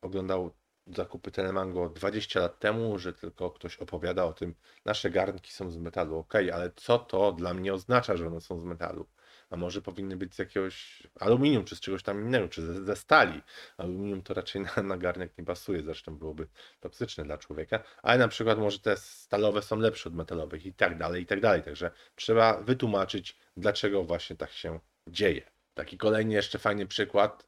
oglądał 0.02 0.54
zakupy 0.96 1.32
Telemango 1.32 1.90
20 1.90 2.40
lat 2.40 2.60
temu, 2.60 3.00
że 3.00 3.14
tylko 3.14 3.52
ktoś 3.52 3.78
opowiada 3.78 4.26
o 4.26 4.34
tym, 4.34 4.56
nasze 4.86 5.10
garnki 5.10 5.54
są 5.54 5.72
z 5.72 5.78
metalu. 5.78 6.18
Ok, 6.18 6.34
ale 6.36 6.72
co 6.76 7.00
to 7.00 7.32
dla 7.32 7.54
mnie 7.54 7.74
oznacza, 7.74 8.18
że 8.18 8.28
one 8.28 8.42
są 8.42 8.60
z 8.60 8.64
metalu? 8.64 9.06
a 9.50 9.58
może 9.58 9.82
powinny 9.82 10.18
być 10.18 10.36
z 10.36 10.40
jakiegoś 10.40 11.04
aluminium, 11.20 11.66
czy 11.66 11.76
z 11.76 11.80
czegoś 11.80 12.04
tam 12.04 12.22
innego, 12.22 12.48
czy 12.48 12.62
ze, 12.62 12.86
ze 12.86 12.96
stali. 12.96 13.42
Aluminium 13.78 14.22
to 14.22 14.34
raczej 14.34 14.62
na, 14.76 14.84
na 14.84 14.98
garnek 14.98 15.38
nie 15.38 15.46
pasuje, 15.46 15.84
zresztą 15.84 16.18
byłoby 16.18 16.48
toksyczne 16.80 17.24
dla 17.24 17.38
człowieka, 17.38 17.84
ale 18.04 18.18
na 18.18 18.28
przykład 18.28 18.60
może 18.60 18.80
te 18.80 18.98
stalowe 18.98 19.62
są 19.62 19.80
lepsze 19.80 20.10
od 20.10 20.16
metalowych 20.16 20.66
i 20.66 20.74
tak 20.74 20.98
dalej, 20.98 21.24
i 21.24 21.26
tak 21.26 21.42
dalej. 21.42 21.64
Także 21.64 21.92
trzeba 22.16 22.62
wytłumaczyć, 22.62 23.38
dlaczego 23.58 24.04
właśnie 24.04 24.36
tak 24.36 24.52
się 24.52 24.80
dzieje. 25.08 25.42
Taki 25.74 25.98
kolejny 25.98 26.34
jeszcze 26.34 26.60
fajny 26.60 26.86
przykład, 26.86 27.48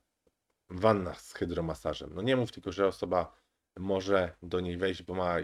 wanna 0.70 1.14
z 1.14 1.34
hydromasażem. 1.34 2.10
No 2.14 2.22
nie 2.22 2.36
mów 2.36 2.52
tylko, 2.52 2.72
że 2.72 2.88
osoba 2.88 3.36
może 3.78 4.36
do 4.44 4.60
niej 4.60 4.78
wejść, 4.78 5.04
bo 5.04 5.14
ma 5.14 5.36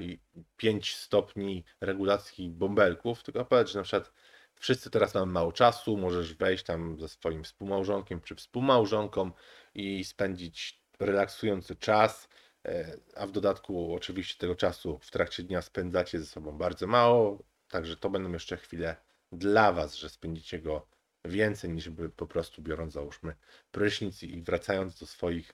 5 0.58 0.96
stopni 0.96 1.64
regulacji 1.82 2.50
bąbelków, 2.50 3.24
tylko 3.24 3.46
powiedz, 3.46 3.70
że 3.70 3.80
na 3.80 3.84
przykład 3.84 4.12
Wszyscy 4.60 4.90
teraz 4.90 5.14
mamy 5.14 5.32
mało 5.32 5.52
czasu, 5.52 5.98
możesz 5.98 6.34
wejść 6.34 6.64
tam 6.64 7.00
ze 7.00 7.08
swoim 7.08 7.44
współmałżonkiem 7.44 8.22
czy 8.22 8.36
współmałżonką 8.36 9.32
i 9.76 10.04
spędzić 10.04 10.84
relaksujący 11.00 11.76
czas, 11.76 12.30
e, 12.66 12.98
a 13.16 13.28
w 13.28 13.32
dodatku 13.32 13.96
oczywiście 13.96 14.38
tego 14.38 14.56
czasu 14.56 15.00
w 15.02 15.12
trakcie 15.12 15.44
dnia 15.44 15.62
spędzacie 15.62 16.20
ze 16.20 16.26
sobą 16.26 16.52
bardzo 16.58 16.88
mało, 16.88 17.44
także 17.68 17.98
to 17.98 18.10
będą 18.10 18.32
jeszcze 18.32 18.58
chwile 18.58 18.96
dla 19.32 19.72
Was, 19.72 19.96
że 19.96 20.10
spędzicie 20.10 20.60
go 20.60 20.88
więcej 21.26 21.70
niż 21.70 21.90
by 21.90 22.10
po 22.10 22.28
prostu 22.28 22.62
biorąc 22.62 22.94
załóżmy 22.94 23.36
prysznic 23.72 24.24
i 24.24 24.42
wracając 24.42 25.00
do 25.00 25.06
swoich 25.06 25.54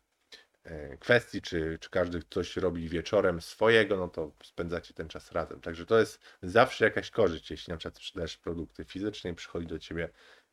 E, 0.63 0.97
kwestii, 0.97 1.41
czy, 1.41 1.77
czy 1.81 1.89
każdy 1.89 2.21
coś 2.29 2.57
robi 2.57 2.89
wieczorem 2.89 3.41
swojego, 3.41 3.97
no 3.97 4.07
to 4.07 4.31
spędzacie 4.43 4.93
ten 4.93 5.07
czas 5.07 5.31
razem. 5.31 5.61
Także 5.61 5.85
to 5.85 5.99
jest 5.99 6.19
zawsze 6.43 6.85
jakaś 6.85 7.09
korzyść, 7.09 7.51
jeśli 7.51 7.71
na 7.71 7.77
przykład 7.77 7.97
sprzedajesz 7.97 8.37
produkty 8.37 8.85
fizyczne 8.85 9.29
i 9.29 9.35
przychodzi 9.35 9.67
do 9.67 9.79
ciebie 9.79 10.09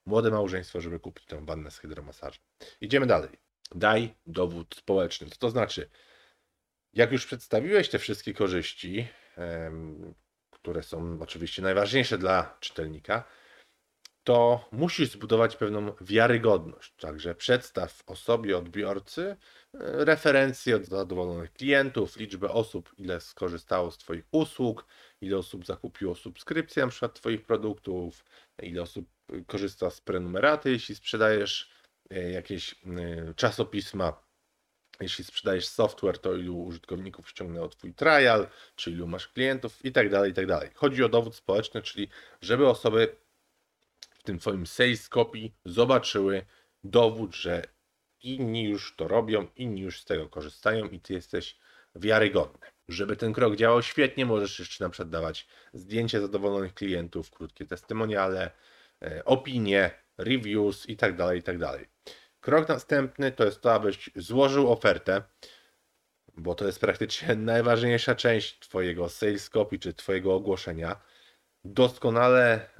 młode 0.06 0.30
małżeństwo, 0.30 0.80
żeby 0.80 1.00
kupić 1.00 1.26
tą 1.26 1.46
wannę 1.46 1.70
z 1.70 1.78
hydromasażem. 1.78 2.42
Idziemy 2.80 3.06
dalej. 3.06 3.30
Daj 3.74 4.14
dowód 4.26 4.74
społeczny. 4.78 5.26
Co 5.30 5.36
to 5.36 5.50
znaczy? 5.50 5.90
Jak 6.92 7.12
już 7.12 7.26
przedstawiłeś 7.26 7.88
te 7.88 7.98
wszystkie 7.98 8.34
korzyści, 8.34 9.08
które 10.50 10.82
są 10.82 11.18
oczywiście 11.20 11.62
najważniejsze 11.62 12.18
dla 12.18 12.56
czytelnika, 12.60 13.24
to 14.28 14.68
musisz 14.72 15.10
zbudować 15.10 15.56
pewną 15.56 15.92
wiarygodność. 16.00 16.92
Także 16.96 17.34
przedstaw 17.34 18.02
osobie 18.06 18.58
odbiorcy 18.58 19.22
e, 19.22 19.36
referencje 20.04 20.76
od 20.76 20.84
zadowolonych 20.84 21.52
klientów, 21.52 22.16
liczbę 22.16 22.50
osób, 22.50 22.90
ile 22.98 23.20
skorzystało 23.20 23.90
z 23.90 23.98
Twoich 23.98 24.24
usług, 24.30 24.86
ile 25.20 25.38
osób 25.38 25.66
zakupiło 25.66 26.14
subskrypcję 26.14 26.82
na 26.82 26.90
przykład 26.90 27.14
Twoich 27.14 27.42
produktów, 27.42 28.24
ile 28.62 28.82
osób 28.82 29.08
y, 29.32 29.44
korzysta 29.44 29.90
z 29.90 30.00
prenumeraty, 30.00 30.70
jeśli 30.70 30.94
sprzedajesz 30.94 31.70
e, 32.10 32.30
jakieś 32.30 32.74
czasopisma. 33.36 34.28
Jeśli 35.00 35.24
sprzedajesz 35.24 35.68
software, 35.68 36.18
to 36.18 36.34
ilu 36.34 36.62
użytkowników 36.62 37.28
ściągnęło 37.28 37.68
Twój 37.68 37.94
trial, 37.94 38.48
czy 38.76 38.90
ilu 38.90 39.06
masz 39.06 39.28
klientów 39.28 39.84
i 39.84 39.92
tak 39.92 40.10
dalej, 40.10 40.30
i 40.30 40.34
tak 40.34 40.46
dalej. 40.46 40.70
Chodzi 40.74 41.04
o 41.04 41.08
dowód 41.08 41.34
społeczny, 41.34 41.82
czyli 41.82 42.08
żeby 42.40 42.68
osoby 42.68 43.16
tym 44.28 44.38
Twoim 44.38 44.66
sales 44.66 45.08
copy 45.08 45.38
zobaczyły 45.64 46.46
dowód, 46.84 47.34
że 47.34 47.62
inni 48.22 48.64
już 48.64 48.96
to 48.96 49.08
robią, 49.08 49.46
inni 49.56 49.80
już 49.80 50.00
z 50.00 50.04
tego 50.04 50.28
korzystają 50.28 50.88
i 50.88 51.00
Ty 51.00 51.14
jesteś 51.14 51.58
wiarygodny. 51.94 52.66
Żeby 52.88 53.16
ten 53.16 53.32
krok 53.32 53.56
działał 53.56 53.82
świetnie, 53.82 54.26
możesz 54.26 54.58
jeszcze 54.58 54.84
na 54.84 54.90
przykład 54.90 55.10
dawać 55.10 55.48
zdjęcie 55.72 56.20
zadowolonych 56.20 56.74
klientów, 56.74 57.30
krótkie 57.30 57.66
testimoniale, 57.66 58.50
e, 59.02 59.24
opinie, 59.24 59.90
reviews 60.18 60.88
i 60.88 60.96
tak 60.96 61.16
dalej, 61.16 61.38
i 61.38 61.42
tak. 61.42 61.56
Krok 62.40 62.68
następny 62.68 63.32
to 63.32 63.44
jest 63.44 63.60
to, 63.60 63.72
abyś 63.72 64.10
złożył 64.16 64.72
ofertę, 64.72 65.22
bo 66.36 66.54
to 66.54 66.66
jest 66.66 66.80
praktycznie 66.80 67.34
najważniejsza 67.54 68.14
część 68.14 68.58
Twojego 68.58 69.08
sales 69.08 69.50
copy 69.50 69.78
czy 69.78 69.94
Twojego 69.94 70.34
ogłoszenia. 70.34 71.00
Doskonale 71.64 72.70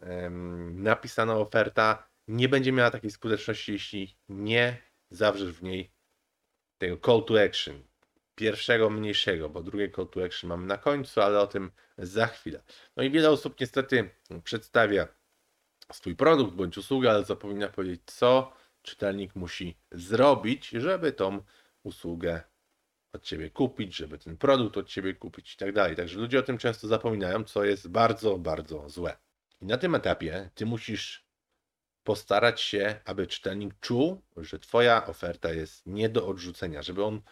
napisana 0.73 1.37
oferta 1.37 2.09
nie 2.29 2.49
będzie 2.49 2.73
miała 2.73 2.91
takiej 2.91 3.11
skuteczności, 3.11 3.73
jeśli 3.73 4.17
nie 4.29 4.83
zawrzesz 5.11 5.53
w 5.53 5.63
niej 5.63 5.93
tego 6.79 6.97
call 7.07 7.25
to 7.25 7.43
action. 7.43 7.83
Pierwszego 8.35 8.91
mniejszego, 8.91 9.49
bo 9.49 9.63
drugie 9.63 9.91
call 9.91 10.09
to 10.09 10.25
action 10.25 10.49
mamy 10.49 10.67
na 10.67 10.79
końcu, 10.79 11.21
ale 11.21 11.41
o 11.41 11.47
tym 11.47 11.71
za 11.99 12.27
chwilę. 12.27 12.63
No 12.97 13.03
i 13.03 13.11
wiele 13.11 13.31
osób 13.31 13.61
niestety 13.61 14.11
przedstawia 14.45 15.09
swój 15.93 16.17
produkt 16.17 16.55
bądź 16.55 16.79
usługę, 16.79 17.11
ale 17.11 17.25
zapomina 17.25 17.69
powiedzieć, 17.69 18.03
co 18.07 18.53
czytelnik 18.83 19.37
musi 19.37 19.79
zrobić, 19.93 20.69
żeby 20.69 21.13
tą 21.13 21.43
usługę 21.83 22.43
od 23.13 23.23
ciebie 23.23 23.51
kupić, 23.51 23.97
żeby 23.97 24.19
ten 24.19 24.37
produkt 24.37 24.77
od 24.77 24.89
ciebie 24.89 25.15
kupić 25.15 25.55
i 25.55 25.57
tak 25.57 25.73
dalej. 25.73 25.97
Także 25.97 26.19
ludzie 26.19 26.39
o 26.39 26.43
tym 26.43 26.59
często 26.59 26.89
zapominają, 26.89 27.45
co 27.45 27.65
jest 27.65 27.89
bardzo, 27.89 28.39
bardzo 28.39 28.89
złe. 28.89 29.17
I 29.61 29.67
na 29.67 29.79
tym 29.79 29.95
etapie 29.95 30.51
ty 30.55 30.67
musisz 30.67 31.29
postarać 32.05 32.61
się, 32.61 33.01
aby 33.05 33.27
czytelnik 33.27 33.81
czuł, 33.81 34.23
że 34.37 34.59
twoja 34.59 35.07
oferta 35.07 35.53
jest 35.53 35.87
nie 35.87 36.09
do 36.09 36.27
odrzucenia, 36.27 36.83
żeby 36.83 37.05
on 37.05 37.23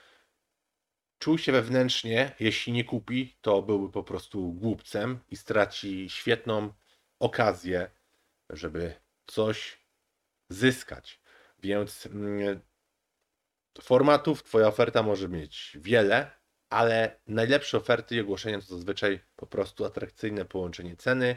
czuł 1.19 1.39
się 1.39 1.53
wewnętrznie, 1.53 2.35
jeśli 2.41 2.73
nie 2.73 2.85
kupi, 2.85 3.37
to 3.41 3.63
byłby 3.63 3.93
po 3.93 4.05
prostu 4.05 4.53
głupcem 4.53 5.19
i 5.31 5.37
straci 5.37 6.11
świetną 6.11 6.73
okazję, 7.19 7.91
żeby 8.51 8.95
coś 9.27 9.79
zyskać. 10.49 11.21
Więc 11.59 12.07
mm, 12.07 12.61
formatów 13.83 14.43
Twoja 14.43 14.69
oferta 14.69 15.03
może 15.03 15.29
mieć 15.29 15.77
wiele, 15.81 16.31
ale 16.71 17.21
najlepsze 17.27 17.77
oferty 17.77 18.17
i 18.17 18.21
ogłoszenia 18.21 18.61
to 18.61 18.67
zazwyczaj 18.67 19.21
po 19.37 19.47
prostu 19.47 19.85
atrakcyjne 19.85 20.45
połączenie 20.45 20.97
ceny, 20.97 21.37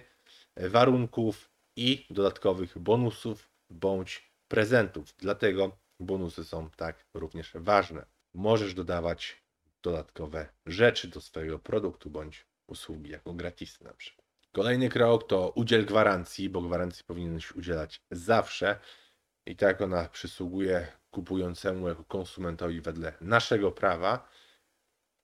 warunków 0.58 1.50
i 1.76 2.06
dodatkowych 2.10 2.78
bonusów 2.78 3.50
bądź 3.70 4.32
prezentów. 4.48 5.14
Dlatego 5.18 5.78
bonusy 6.00 6.44
są 6.44 6.70
tak 6.70 7.06
również 7.14 7.52
ważne. 7.56 8.06
Możesz 8.34 8.74
dodawać 8.74 9.44
dodatkowe 9.82 10.48
rzeczy 10.66 11.08
do 11.08 11.22
swojego 11.22 11.60
produktu 11.60 12.10
bądź 12.10 12.46
usługi 12.68 13.12
jako 13.12 13.34
gratis 13.34 13.82
na 13.82 13.94
przykład. 13.94 14.26
Kolejny 14.52 14.90
krok 14.90 15.28
to 15.28 15.50
udziel 15.50 15.86
gwarancji, 15.86 16.50
bo 16.50 16.62
gwarancji 16.62 17.06
powinieneś 17.06 17.52
udzielać 17.52 18.02
zawsze 18.12 18.80
i 19.46 19.56
tak 19.56 19.82
ona 19.82 20.10
przysługuje 20.10 20.88
kupującemu 21.12 21.88
jako 21.88 22.04
konsumentowi 22.04 22.82
wedle 22.82 23.14
naszego 23.22 23.72
prawa, 23.72 24.30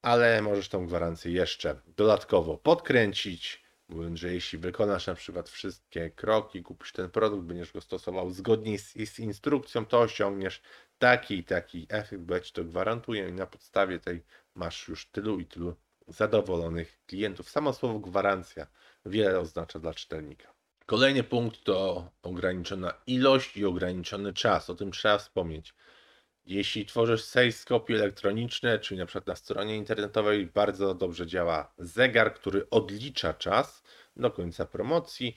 ale 0.02 0.42
możesz 0.42 0.70
tą 0.70 0.88
gwarancję 0.88 1.32
jeszcze 1.32 1.82
dodatkowo 1.88 2.58
podkręcić, 2.58 3.66
mówiąc, 3.90 4.20
że 4.20 4.34
jeśli 4.34 4.60
wykonasz 4.60 5.08
na 5.08 5.16
przykład 5.16 5.50
wszystkie 5.50 6.10
kroki, 6.10 6.64
kupisz 6.64 6.92
ten 6.92 7.10
produkt, 7.10 7.44
będziesz 7.44 7.72
go 7.72 7.82
stosował 7.82 8.30
zgodnie 8.30 8.80
z, 8.80 8.94
z 8.94 9.20
instrukcją, 9.20 9.86
to 9.86 10.00
osiągniesz 10.00 10.62
taki 10.98 11.38
i 11.38 11.44
taki 11.44 11.88
efekt, 11.90 12.22
bo 12.22 12.34
ja 12.34 12.40
Ci 12.42 12.54
to 12.54 12.64
gwarantuję 12.64 13.30
i 13.30 13.34
na 13.34 13.46
podstawie 13.46 14.00
tej 14.00 14.24
masz 14.56 14.88
już 14.88 15.06
tylu 15.12 15.40
i 15.40 15.46
tylu 15.46 15.76
zadowolonych 16.08 17.00
klientów. 17.06 17.50
Samo 17.50 17.74
słowo 17.74 18.00
gwarancja 18.00 18.68
wiele 19.06 19.40
oznacza 19.40 19.80
dla 19.80 19.94
czytelnika. 19.94 20.55
Kolejny 20.86 21.24
punkt 21.24 21.64
to 21.64 22.10
ograniczona 22.24 22.94
ilość 23.08 23.58
i 23.58 23.66
ograniczony 23.66 24.34
czas. 24.34 24.70
O 24.70 24.76
tym 24.76 24.92
trzeba 24.92 25.18
wspomnieć. 25.18 25.74
Jeśli 26.46 26.86
tworzysz 26.86 27.24
sales 27.24 27.66
copy 27.66 27.94
elektroniczne, 27.94 28.80
czyli 28.80 29.00
na 29.00 29.06
przykład 29.06 29.28
na 29.28 29.36
stronie 29.36 29.78
internetowej, 29.78 30.46
bardzo 30.46 30.96
dobrze 30.96 31.28
działa 31.28 31.74
zegar, 31.78 32.34
który 32.34 32.70
odlicza 32.70 33.34
czas 33.34 33.84
do 34.16 34.32
końca 34.32 34.66
promocji, 34.66 35.36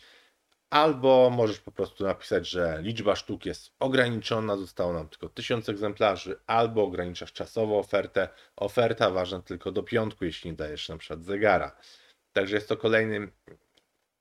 albo 0.71 1.31
możesz 1.31 1.61
po 1.61 1.73
prostu 1.73 2.05
napisać, 2.05 2.49
że 2.49 2.79
liczba 2.83 3.17
sztuk 3.17 3.47
jest 3.47 3.73
ograniczona, 3.79 4.57
zostało 4.57 4.93
nam 4.93 5.09
tylko 5.09 5.29
1000 5.29 5.69
egzemplarzy, 5.69 6.41
albo 6.47 6.85
ograniczasz 6.85 7.33
czasowo 7.33 7.79
ofertę. 7.79 8.29
Oferta 8.57 9.11
ważna 9.11 9.43
tylko 9.43 9.73
do 9.73 9.83
piątku, 9.83 10.25
jeśli 10.25 10.51
nie 10.51 10.57
dajesz 10.57 10.89
na 10.89 10.97
przykład 10.97 11.25
zegara. 11.25 11.77
Także 12.33 12.55
jest 12.55 12.69
to 12.69 12.77
kolejny 12.77 13.33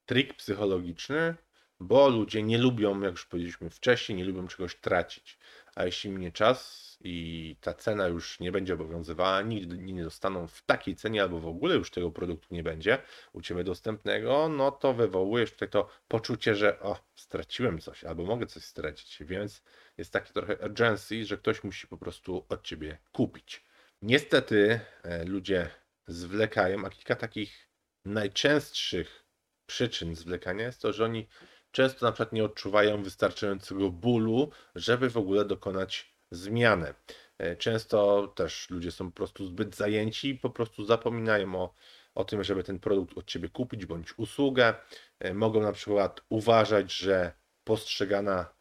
trik 0.08 0.34
psychologiczny, 0.34 1.36
bo 1.80 2.10
ludzie 2.10 2.44
nie 2.44 2.58
lubią, 2.58 3.02
jak 3.02 3.12
już 3.12 3.26
powiedzieliśmy 3.26 3.70
wcześniej, 3.70 4.18
nie 4.18 4.26
lubią 4.26 4.48
czegoś 4.48 4.76
tracić. 4.76 5.38
A 5.76 5.86
jeśli 5.86 6.10
minie 6.10 6.32
czas 6.32 6.88
i 7.04 7.56
ta 7.62 7.74
cena 7.74 8.08
już 8.08 8.40
nie 8.40 8.52
będzie 8.52 8.74
obowiązywała, 8.74 9.42
nigdy 9.42 9.78
nie 9.78 10.04
dostaną 10.04 10.48
w 10.48 10.62
takiej 10.62 10.96
cenie, 10.96 11.22
albo 11.22 11.40
w 11.40 11.48
ogóle 11.48 11.76
już 11.76 11.92
tego 11.92 12.12
produktu 12.12 12.56
nie 12.56 12.64
będzie 12.64 12.98
u 13.34 13.42
Ciebie 13.42 13.64
dostępnego, 13.64 14.50
no 14.50 14.72
to 14.72 14.94
wywołujesz 14.94 15.52
tutaj 15.52 15.70
to 15.70 15.90
poczucie, 16.08 16.56
że 16.56 16.80
o, 16.80 17.00
straciłem 17.16 17.80
coś, 17.80 18.04
albo 18.04 18.26
mogę 18.26 18.46
coś 18.46 18.64
stracić, 18.64 19.18
więc 19.22 19.64
jest 19.98 20.14
taki 20.14 20.34
trochę 20.34 20.58
urgency, 20.58 21.26
że 21.26 21.38
ktoś 21.38 21.64
musi 21.64 21.88
po 21.88 21.98
prostu 21.98 22.46
od 22.50 22.64
Ciebie 22.64 22.98
kupić. 23.12 23.64
Niestety 24.02 24.80
e, 25.04 25.26
ludzie 25.26 25.70
zwlekają, 26.08 26.86
a 26.86 26.90
kilka 26.90 27.16
takich 27.16 27.68
najczęstszych 28.06 29.27
przyczyn 29.68 30.16
zwlekania 30.16 30.66
jest 30.66 30.82
to, 30.82 30.94
że 30.94 31.06
oni 31.06 31.28
często 31.72 32.06
na 32.06 32.12
przykład 32.12 32.34
nie 32.34 32.44
odczuwają 32.44 33.04
wystarczającego 33.04 33.90
bólu, 33.92 34.52
żeby 34.76 35.10
w 35.10 35.18
ogóle 35.18 35.46
dokonać 35.46 36.18
zmiany. 36.32 36.94
E, 37.38 37.56
Często 37.56 38.28
też 38.28 38.70
ludzie 38.70 38.92
są 38.92 39.12
po 39.12 39.16
prostu 39.16 39.46
zbyt 39.46 39.76
zajęci 39.76 40.30
i 40.30 40.36
po 40.36 40.50
prostu 40.50 40.86
zapominają 40.86 41.56
o, 41.56 41.74
o 42.16 42.26
tym, 42.26 42.44
żeby 42.44 42.64
ten 42.64 42.80
produkt 42.80 43.18
od 43.18 43.26
ciebie 43.26 43.50
kupić 43.50 43.86
bądź 43.86 44.20
usługę. 44.20 44.74
E, 45.20 45.34
Mogą 45.34 45.62
na 45.62 45.72
przykład 45.72 46.22
uważać, 46.30 46.94
że 46.94 47.32
postrzegana 47.64 48.56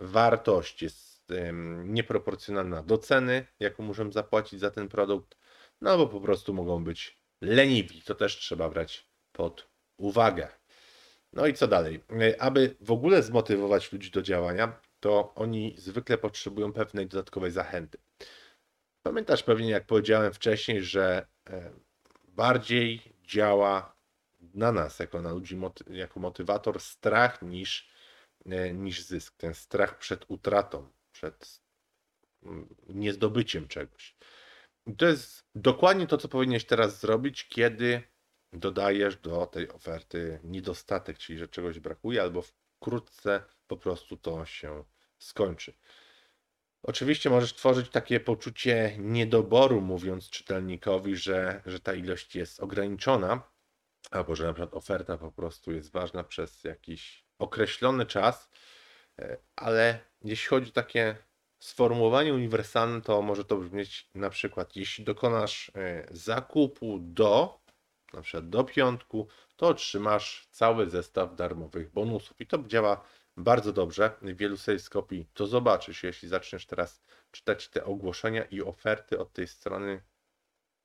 wartość 0.00 0.82
jest 0.82 1.10
nieproporcjonalna 1.84 2.82
do 2.82 2.98
ceny, 2.98 3.46
jaką 3.60 3.82
muszą 3.82 4.12
zapłacić 4.12 4.60
za 4.60 4.70
ten 4.70 4.88
produkt, 4.88 5.38
no 5.80 5.90
albo 5.90 6.06
po 6.06 6.20
prostu 6.20 6.54
mogą 6.54 6.84
być 6.84 7.22
leniwi. 7.40 8.02
To 8.02 8.14
też 8.14 8.36
trzeba 8.36 8.68
brać 8.68 9.10
pod 9.32 9.69
uwagę. 10.00 10.48
No 11.32 11.46
i 11.46 11.54
co 11.54 11.68
dalej? 11.68 12.00
Aby 12.38 12.76
w 12.80 12.90
ogóle 12.90 13.22
zmotywować 13.22 13.92
ludzi 13.92 14.10
do 14.10 14.22
działania, 14.22 14.80
to 15.00 15.34
oni 15.34 15.74
zwykle 15.78 16.18
potrzebują 16.18 16.72
pewnej 16.72 17.06
dodatkowej 17.06 17.50
zachęty. 17.50 17.98
Pamiętasz 19.02 19.42
pewnie, 19.42 19.70
jak 19.70 19.86
powiedziałem 19.86 20.32
wcześniej, 20.32 20.82
że 20.82 21.26
e, 21.50 21.70
bardziej 22.28 23.02
działa 23.24 23.96
na 24.54 24.72
nas, 24.72 24.98
jako 24.98 25.22
na 25.22 25.32
ludzi, 25.32 25.60
jako 25.90 26.20
motywator, 26.20 26.80
strach 26.80 27.42
niż, 27.42 27.90
e, 28.46 28.72
niż 28.72 29.02
zysk. 29.02 29.36
Ten 29.36 29.54
strach 29.54 29.98
przed 29.98 30.24
utratą, 30.28 30.88
przed 31.12 31.60
mm, 32.42 32.74
niezdobyciem 32.88 33.68
czegoś. 33.68 34.16
I 34.86 34.96
to 34.96 35.06
jest 35.06 35.44
dokładnie 35.54 36.06
to, 36.06 36.18
co 36.18 36.28
powinieneś 36.28 36.64
teraz 36.64 37.00
zrobić, 37.00 37.48
kiedy 37.48 38.02
dodajesz 38.52 39.16
do 39.16 39.46
tej 39.46 39.68
oferty 39.68 40.40
niedostatek, 40.44 41.18
czyli 41.18 41.38
że 41.38 41.48
czegoś 41.48 41.80
brakuje, 41.80 42.22
albo 42.22 42.42
wkrótce 42.42 43.42
po 43.66 43.76
prostu 43.76 44.16
to 44.16 44.44
się 44.44 44.84
skończy. 45.18 45.74
Oczywiście 46.82 47.30
możesz 47.30 47.54
tworzyć 47.54 47.90
takie 47.90 48.20
poczucie 48.20 48.96
niedoboru, 48.98 49.80
mówiąc 49.80 50.30
czytelnikowi, 50.30 51.16
że, 51.16 51.62
że 51.66 51.80
ta 51.80 51.94
ilość 51.94 52.36
jest 52.36 52.60
ograniczona, 52.60 53.42
albo 54.10 54.36
że 54.36 54.46
na 54.46 54.52
przykład 54.52 54.74
oferta 54.74 55.18
po 55.18 55.32
prostu 55.32 55.72
jest 55.72 55.92
ważna 55.92 56.24
przez 56.24 56.64
jakiś 56.64 57.24
określony 57.38 58.06
czas, 58.06 58.50
e, 59.18 59.36
ale 59.56 59.98
jeśli 60.24 60.48
chodzi 60.48 60.70
o 60.70 60.74
takie 60.74 61.16
sformułowanie 61.58 62.34
uniwersalne, 62.34 63.00
to 63.00 63.22
może 63.22 63.44
to 63.44 63.56
brzmieć 63.56 64.10
na 64.14 64.30
przykład, 64.30 64.76
jeśli 64.76 65.04
dokonasz 65.04 65.72
e, 65.74 66.06
zakupu 66.10 66.98
do, 67.00 67.59
na 68.12 68.22
przykład 68.22 68.48
do 68.48 68.64
piątku, 68.64 69.28
to 69.56 69.68
otrzymasz 69.68 70.48
cały 70.50 70.90
zestaw 70.90 71.36
darmowych 71.36 71.92
bonusów. 71.92 72.40
I 72.40 72.46
to 72.46 72.58
działa 72.66 73.04
bardzo 73.36 73.72
dobrze. 73.72 74.10
W 74.22 74.36
wielu 74.36 74.56
sales 74.56 74.88
copy 74.88 75.26
to 75.34 75.46
zobaczysz, 75.46 76.02
jeśli 76.02 76.28
zaczniesz 76.28 76.66
teraz 76.66 77.02
czytać 77.30 77.68
te 77.68 77.84
ogłoszenia 77.84 78.44
i 78.44 78.62
oferty 78.62 79.18
od 79.18 79.32
tej 79.32 79.48
strony, 79.48 80.02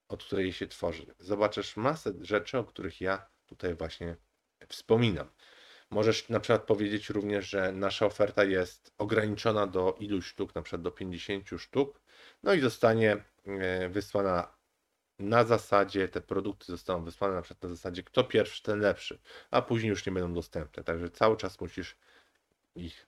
od 0.08 0.24
której 0.24 0.54
się 0.54 0.68
tworzy. 0.68 1.06
Zobaczysz 1.20 1.78
masę 1.78 2.12
rzeczy, 2.22 2.58
o 2.58 2.64
których 2.64 3.02
ja 3.02 3.26
tutaj 3.46 3.76
właśnie 3.76 4.18
wspominam. 4.68 5.30
Możesz 5.90 6.30
na 6.30 6.40
przykład 6.40 6.64
powiedzieć 6.64 7.10
również, 7.10 7.50
że 7.50 7.72
nasza 7.72 8.06
oferta 8.06 8.44
jest 8.44 8.94
ograniczona 8.98 9.68
do 9.68 9.96
iluś 10.00 10.26
sztuk, 10.26 10.56
na 10.56 10.62
przykład 10.62 10.82
do 10.82 10.92
50 10.92 11.50
sztuk, 11.58 12.02
no 12.44 12.54
i 12.54 12.60
zostanie 12.60 13.24
e, 13.46 13.90
wysłana 13.90 14.55
na 15.20 15.44
zasadzie, 15.44 16.08
te 16.08 16.22
produkty 16.22 16.66
zostaną 16.66 17.04
wysłane 17.04 17.36
na 17.36 17.42
przykład 17.42 17.64
na 17.64 17.70
zasadzie 17.70 18.04
kto 18.04 18.24
pierwszy, 18.24 18.64
ten 18.64 18.80
lepszy, 18.80 19.20
a 19.52 19.62
później 19.62 19.90
już 19.90 20.06
nie 20.06 20.12
będą 20.12 20.34
dostępne. 20.34 20.84
Także 20.84 21.10
cały 21.10 21.38
czas 21.38 21.62
musisz 21.62 21.96
ich 22.76 23.08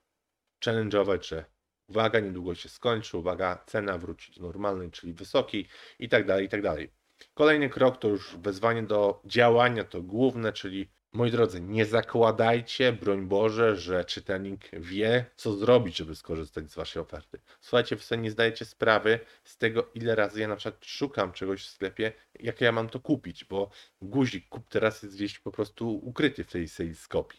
challenge'ować, 0.66 1.28
że 1.28 1.46
uwaga, 1.88 2.20
niedługo 2.20 2.56
się 2.56 2.70
skończy, 2.70 3.18
uwaga, 3.18 3.64
cena 3.66 3.98
wróci 3.98 4.34
do 4.34 4.42
normalnej, 4.42 4.92
czyli 4.92 5.14
wysokiej 5.14 5.68
i 6.00 6.10
tak 6.10 6.26
dalej, 6.26 6.46
i 6.46 6.50
tak 6.50 6.62
dalej. 6.62 6.92
Kolejny 7.34 7.70
krok 7.70 7.98
to 7.98 8.08
już 8.08 8.38
wezwanie 8.38 8.84
do 8.84 9.22
działania, 9.26 9.84
to 9.84 10.02
główne, 10.02 10.54
czyli 10.54 10.90
moi 11.18 11.32
drodzy, 11.32 11.62
nie 11.62 11.86
zakładajcie, 11.86 12.94
broń 12.94 13.28
Boże, 13.28 13.76
że 13.76 14.06
czytelnik 14.06 14.70
wie, 14.74 15.26
co 15.36 15.54
zrobić, 15.54 15.98
żeby 15.98 16.16
skorzystać 16.16 16.72
z 16.72 16.76
waszej 16.76 17.02
oferty. 17.02 17.40
Słuchajcie, 17.62 17.96
wy 17.96 18.04
sobie 18.04 18.22
nie 18.22 18.32
zdajecie 18.32 18.66
sprawy 18.66 19.20
z 19.44 19.58
tego, 19.58 19.90
ile 19.96 20.16
razy 20.16 20.40
ja 20.40 20.48
na 20.48 20.56
przykład 20.56 20.86
szukam 20.86 21.32
czegoś 21.32 21.66
w 21.66 21.70
sklepie, 21.70 22.14
jak 22.40 22.62
ja 22.62 22.72
mam 22.72 22.90
to 22.90 23.00
kupić, 23.00 23.46
bo 23.46 23.70
guzik 24.02 24.50
kup 24.50 24.70
teraz 24.70 25.04
jest 25.04 25.16
gdzieś 25.16 25.40
po 25.40 25.52
prostu 25.52 25.98
ukryty 25.98 26.44
w 26.44 26.52
tej 26.52 26.68
sales 26.68 27.08
copy. 27.08 27.36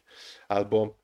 Albo 0.48 0.98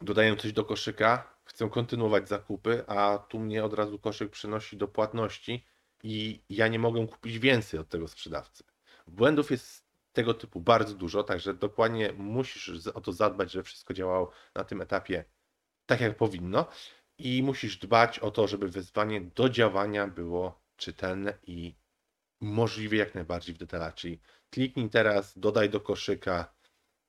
dodaję 0.00 0.36
coś 0.36 0.52
do 0.52 0.64
koszyka, 0.64 1.34
chcę 1.44 1.70
kontynuować 1.70 2.28
zakupy, 2.28 2.84
a 2.86 3.18
tu 3.28 3.38
mnie 3.38 3.64
od 3.64 3.74
razu 3.74 3.98
koszyk 3.98 4.30
przynosi 4.30 4.76
do 4.76 4.88
płatności 4.88 5.64
i 6.02 6.40
ja 6.50 6.68
nie 6.68 6.78
mogę 6.78 7.06
kupić 7.06 7.38
więcej 7.38 7.80
od 7.80 7.88
tego 7.88 8.08
sprzedawcy. 8.08 8.64
Błędów 9.06 9.50
jest 9.50 9.85
tego 10.16 10.34
typu 10.34 10.60
bardzo 10.60 10.94
dużo, 10.94 11.22
także 11.22 11.54
dokładnie 11.54 12.12
musisz 12.12 12.86
o 12.94 13.00
to 13.00 13.12
zadbać, 13.12 13.52
żeby 13.52 13.64
wszystko 13.64 13.94
działało 13.94 14.30
na 14.54 14.64
tym 14.64 14.80
etapie 14.80 15.24
tak, 15.86 16.00
jak 16.00 16.16
powinno 16.16 16.66
i 17.18 17.42
musisz 17.42 17.78
dbać 17.78 18.18
o 18.18 18.30
to, 18.30 18.48
żeby 18.48 18.68
wezwanie 18.68 19.20
do 19.20 19.48
działania 19.48 20.06
było 20.06 20.60
czytelne 20.76 21.38
i 21.46 21.74
możliwie 22.40 22.98
jak 22.98 23.14
najbardziej 23.14 23.54
w 23.54 23.58
detalach, 23.58 23.94
czyli 23.94 24.20
kliknij 24.50 24.90
teraz, 24.90 25.38
dodaj 25.38 25.70
do 25.70 25.80
koszyka, 25.80 26.54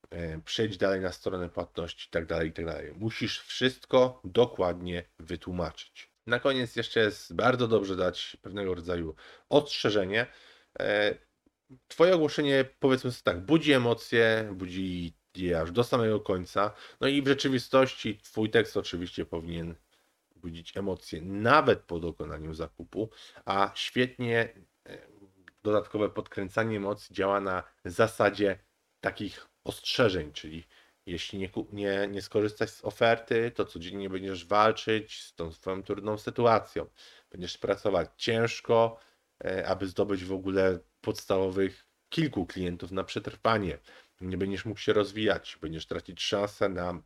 e, 0.10 0.42
przejdź 0.42 0.78
dalej 0.78 1.02
na 1.02 1.12
stronę 1.12 1.50
płatności 1.50 2.08
i 2.08 2.12
tak 2.12 2.26
dalej, 2.26 2.50
i 2.50 2.54
tak. 2.54 2.96
Musisz 2.96 3.40
wszystko 3.40 4.22
dokładnie 4.24 5.04
wytłumaczyć. 5.20 6.12
Na 6.28 6.40
koniec 6.40 6.76
jeszcze 6.76 7.00
jest 7.00 7.36
bardzo 7.36 7.68
dobrze 7.68 7.96
dać 7.96 8.38
pewnego 8.42 8.76
rodzaju 8.76 9.16
ostrzeżenie. 9.50 10.28
Twoje 11.88 12.16
ogłoszenie, 12.16 12.66
powiedzmy 12.80 13.12
sobie 13.12 13.24
tak, 13.24 13.46
budzi 13.46 13.74
emocje, 13.74 14.50
budzi 14.54 15.14
je 15.36 15.62
aż 15.62 15.72
do 15.72 15.84
samego 15.84 16.20
końca. 16.20 16.72
No 17.02 17.08
i 17.08 17.22
w 17.22 17.28
rzeczywistości 17.28 18.18
Twój 18.18 18.50
tekst 18.50 18.78
oczywiście 18.78 19.26
powinien 19.26 19.76
budzić 20.36 20.78
emocje 20.78 21.22
nawet 21.22 21.80
po 21.80 22.00
dokonaniu 22.00 22.54
zakupu, 22.54 23.10
a 23.46 23.72
świetnie 23.76 24.54
e, 24.86 24.98
dodatkowe 25.64 26.10
podkręcanie 26.10 26.78
emocji 26.78 27.16
działa 27.16 27.42
na 27.42 27.64
zasadzie 27.86 28.60
takich 29.02 29.48
ostrzeżeń, 29.64 30.32
czyli 30.32 30.64
jeśli 31.06 31.40
nie, 31.40 31.50
nie, 31.74 32.08
nie 32.12 32.22
skorzystasz 32.22 32.70
z 32.70 32.86
oferty, 32.86 33.52
to 33.56 33.66
codziennie 33.66 34.10
będziesz 34.10 34.46
walczyć 34.46 35.24
z 35.24 35.36
tą 35.36 35.52
swoją 35.52 35.84
trudną 35.84 36.18
sytuacją. 36.18 36.86
Będziesz 37.32 37.58
pracować 37.58 38.10
ciężko, 38.18 39.00
aby 39.66 39.88
zdobyć 39.88 40.26
w 40.26 40.34
ogóle 40.34 40.80
podstawowych 41.02 41.88
kilku 42.10 42.46
klientów 42.46 42.92
na 42.92 43.04
przetrwanie. 43.04 43.80
Nie 44.22 44.38
będziesz 44.38 44.66
mógł 44.66 44.80
się 44.80 44.94
rozwijać, 44.94 45.58
będziesz 45.62 45.86
tracić 45.86 46.22
szansę 46.22 46.70
na 46.70 47.02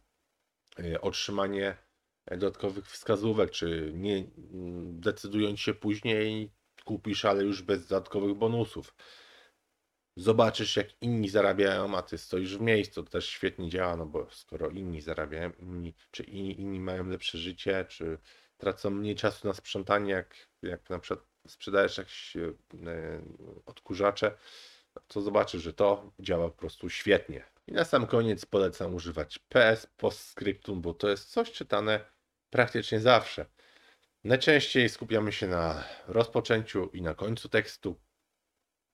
e, 0.79 1.01
otrzymanie 1.01 1.77
e, 2.25 2.37
dodatkowych 2.37 2.87
wskazówek, 2.89 3.51
czy 3.51 3.91
nie 3.95 4.17
mm, 4.17 4.99
decydując 4.99 5.59
się 5.59 5.73
później 5.73 6.51
kupisz, 6.85 7.25
ale 7.25 7.43
już 7.43 7.61
bez 7.61 7.87
dodatkowych 7.87 8.33
bonusów. 8.33 8.95
Zobaczysz, 10.17 10.75
jak 10.75 11.01
inni 11.01 11.29
zarabiają, 11.29 11.97
a 11.97 12.01
ty 12.01 12.17
stoisz 12.17 12.57
w 12.57 12.61
miejscu. 12.61 13.03
To 13.03 13.09
też 13.09 13.29
świetnie 13.29 13.69
działa, 13.69 13.95
no 13.95 14.05
bo 14.05 14.27
skoro 14.31 14.69
inni 14.69 15.01
zarabiają, 15.01 15.51
inni, 15.59 15.93
czy 16.11 16.23
inni, 16.23 16.61
inni 16.61 16.79
mają 16.79 17.07
lepsze 17.07 17.37
życie, 17.37 17.85
czy 17.89 18.17
tracą 18.57 18.89
mniej 18.89 19.15
czasu 19.15 19.47
na 19.47 19.53
sprzątanie, 19.53 20.11
jak, 20.11 20.35
jak 20.61 20.89
na 20.89 20.99
przykład 20.99 21.30
sprzedajesz 21.47 21.97
jakieś 21.97 22.35
e, 22.35 22.53
odkurzacze, 23.65 24.37
to 25.07 25.21
zobaczysz, 25.21 25.63
że 25.63 25.73
to 25.73 26.11
działa 26.19 26.49
po 26.49 26.57
prostu 26.57 26.89
świetnie. 26.89 27.43
I 27.67 27.71
na 27.71 27.85
sam 27.85 28.07
koniec 28.07 28.45
polecam 28.45 28.95
używać 28.95 29.39
PS 29.39 29.87
Postscriptum, 29.97 30.81
bo 30.81 30.93
to 30.93 31.09
jest 31.09 31.29
coś 31.29 31.51
czytane 31.51 32.05
praktycznie 32.49 32.99
zawsze. 32.99 33.45
Najczęściej 34.23 34.89
skupiamy 34.89 35.31
się 35.31 35.47
na 35.47 35.83
rozpoczęciu 36.07 36.89
i 36.93 37.01
na 37.01 37.13
końcu 37.13 37.49
tekstu, 37.49 37.99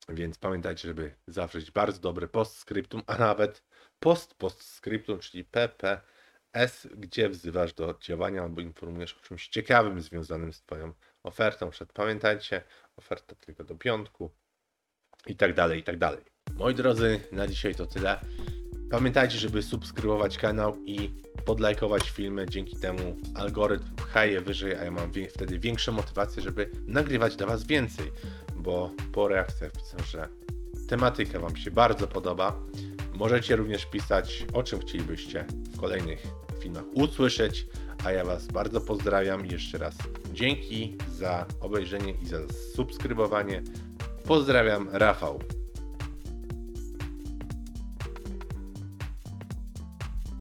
więc 0.09 0.37
pamiętajcie, 0.37 0.87
żeby 0.87 1.15
zawrzeć 1.27 1.71
bardzo 1.71 1.99
dobre 1.99 2.27
postscriptum, 2.27 3.01
a 3.07 3.17
nawet 3.17 3.63
post-postscriptum, 3.99 5.19
czyli 5.19 5.45
PPS, 5.45 6.87
gdzie 6.95 7.29
wzywasz 7.29 7.73
do 7.73 7.95
działania 8.01 8.43
albo 8.43 8.61
informujesz 8.61 9.13
o 9.13 9.19
czymś 9.19 9.47
ciekawym 9.47 10.01
związanym 10.01 10.53
z 10.53 10.61
Twoją 10.61 10.93
ofertą. 11.27 11.69
Przed 11.69 11.93
pamiętajcie, 11.93 12.63
oferta 12.97 13.35
tylko 13.35 13.63
do 13.63 13.75
piątku 13.75 14.31
i 15.27 15.35
tak 15.35 15.53
dalej, 15.53 15.79
i 15.79 15.83
tak 15.83 15.97
dalej. 15.97 16.21
Moi 16.55 16.75
drodzy, 16.75 17.19
na 17.31 17.47
dzisiaj 17.47 17.75
to 17.75 17.85
tyle. 17.85 18.19
Pamiętajcie, 18.91 19.37
żeby 19.37 19.63
subskrybować 19.63 20.37
kanał 20.37 20.77
i 20.85 21.11
podlajkować 21.45 22.09
filmy. 22.09 22.45
Dzięki 22.49 22.77
temu 22.77 23.17
algorytm 23.35 23.95
pcha 23.95 24.25
je 24.25 24.41
wyżej, 24.41 24.75
a 24.75 24.83
ja 24.83 24.91
mam 24.91 25.11
wtedy 25.29 25.59
większą 25.59 25.91
motywację, 25.91 26.43
żeby 26.43 26.71
nagrywać 26.87 27.35
dla 27.35 27.47
Was 27.47 27.63
więcej, 27.63 28.11
bo 28.55 28.91
po 29.11 29.27
reakcjach 29.27 29.71
widzę, 29.75 30.03
że 30.05 30.27
tematyka 30.89 31.39
Wam 31.39 31.55
się 31.55 31.71
bardzo 31.71 32.07
podoba. 32.07 32.59
Możecie 33.13 33.55
również 33.55 33.85
pisać, 33.85 34.45
o 34.53 34.63
czym 34.63 34.79
chcielibyście 34.79 35.45
w 35.73 35.79
kolejnych 35.79 36.23
filmach 36.59 36.83
usłyszeć, 36.93 37.65
a 38.05 38.11
ja 38.11 38.25
Was 38.25 38.47
bardzo 38.47 38.81
pozdrawiam 38.81 39.45
i 39.45 39.51
jeszcze 39.51 39.77
raz 39.77 39.95
dzięki 40.37 40.97
za 41.11 41.45
obejrzenie 41.61 42.13
i 42.23 42.25
za 42.25 42.37
subskrybowanie. 42.75 43.63
Pozdrawiam, 44.23 44.89
Rafał. 44.91 45.39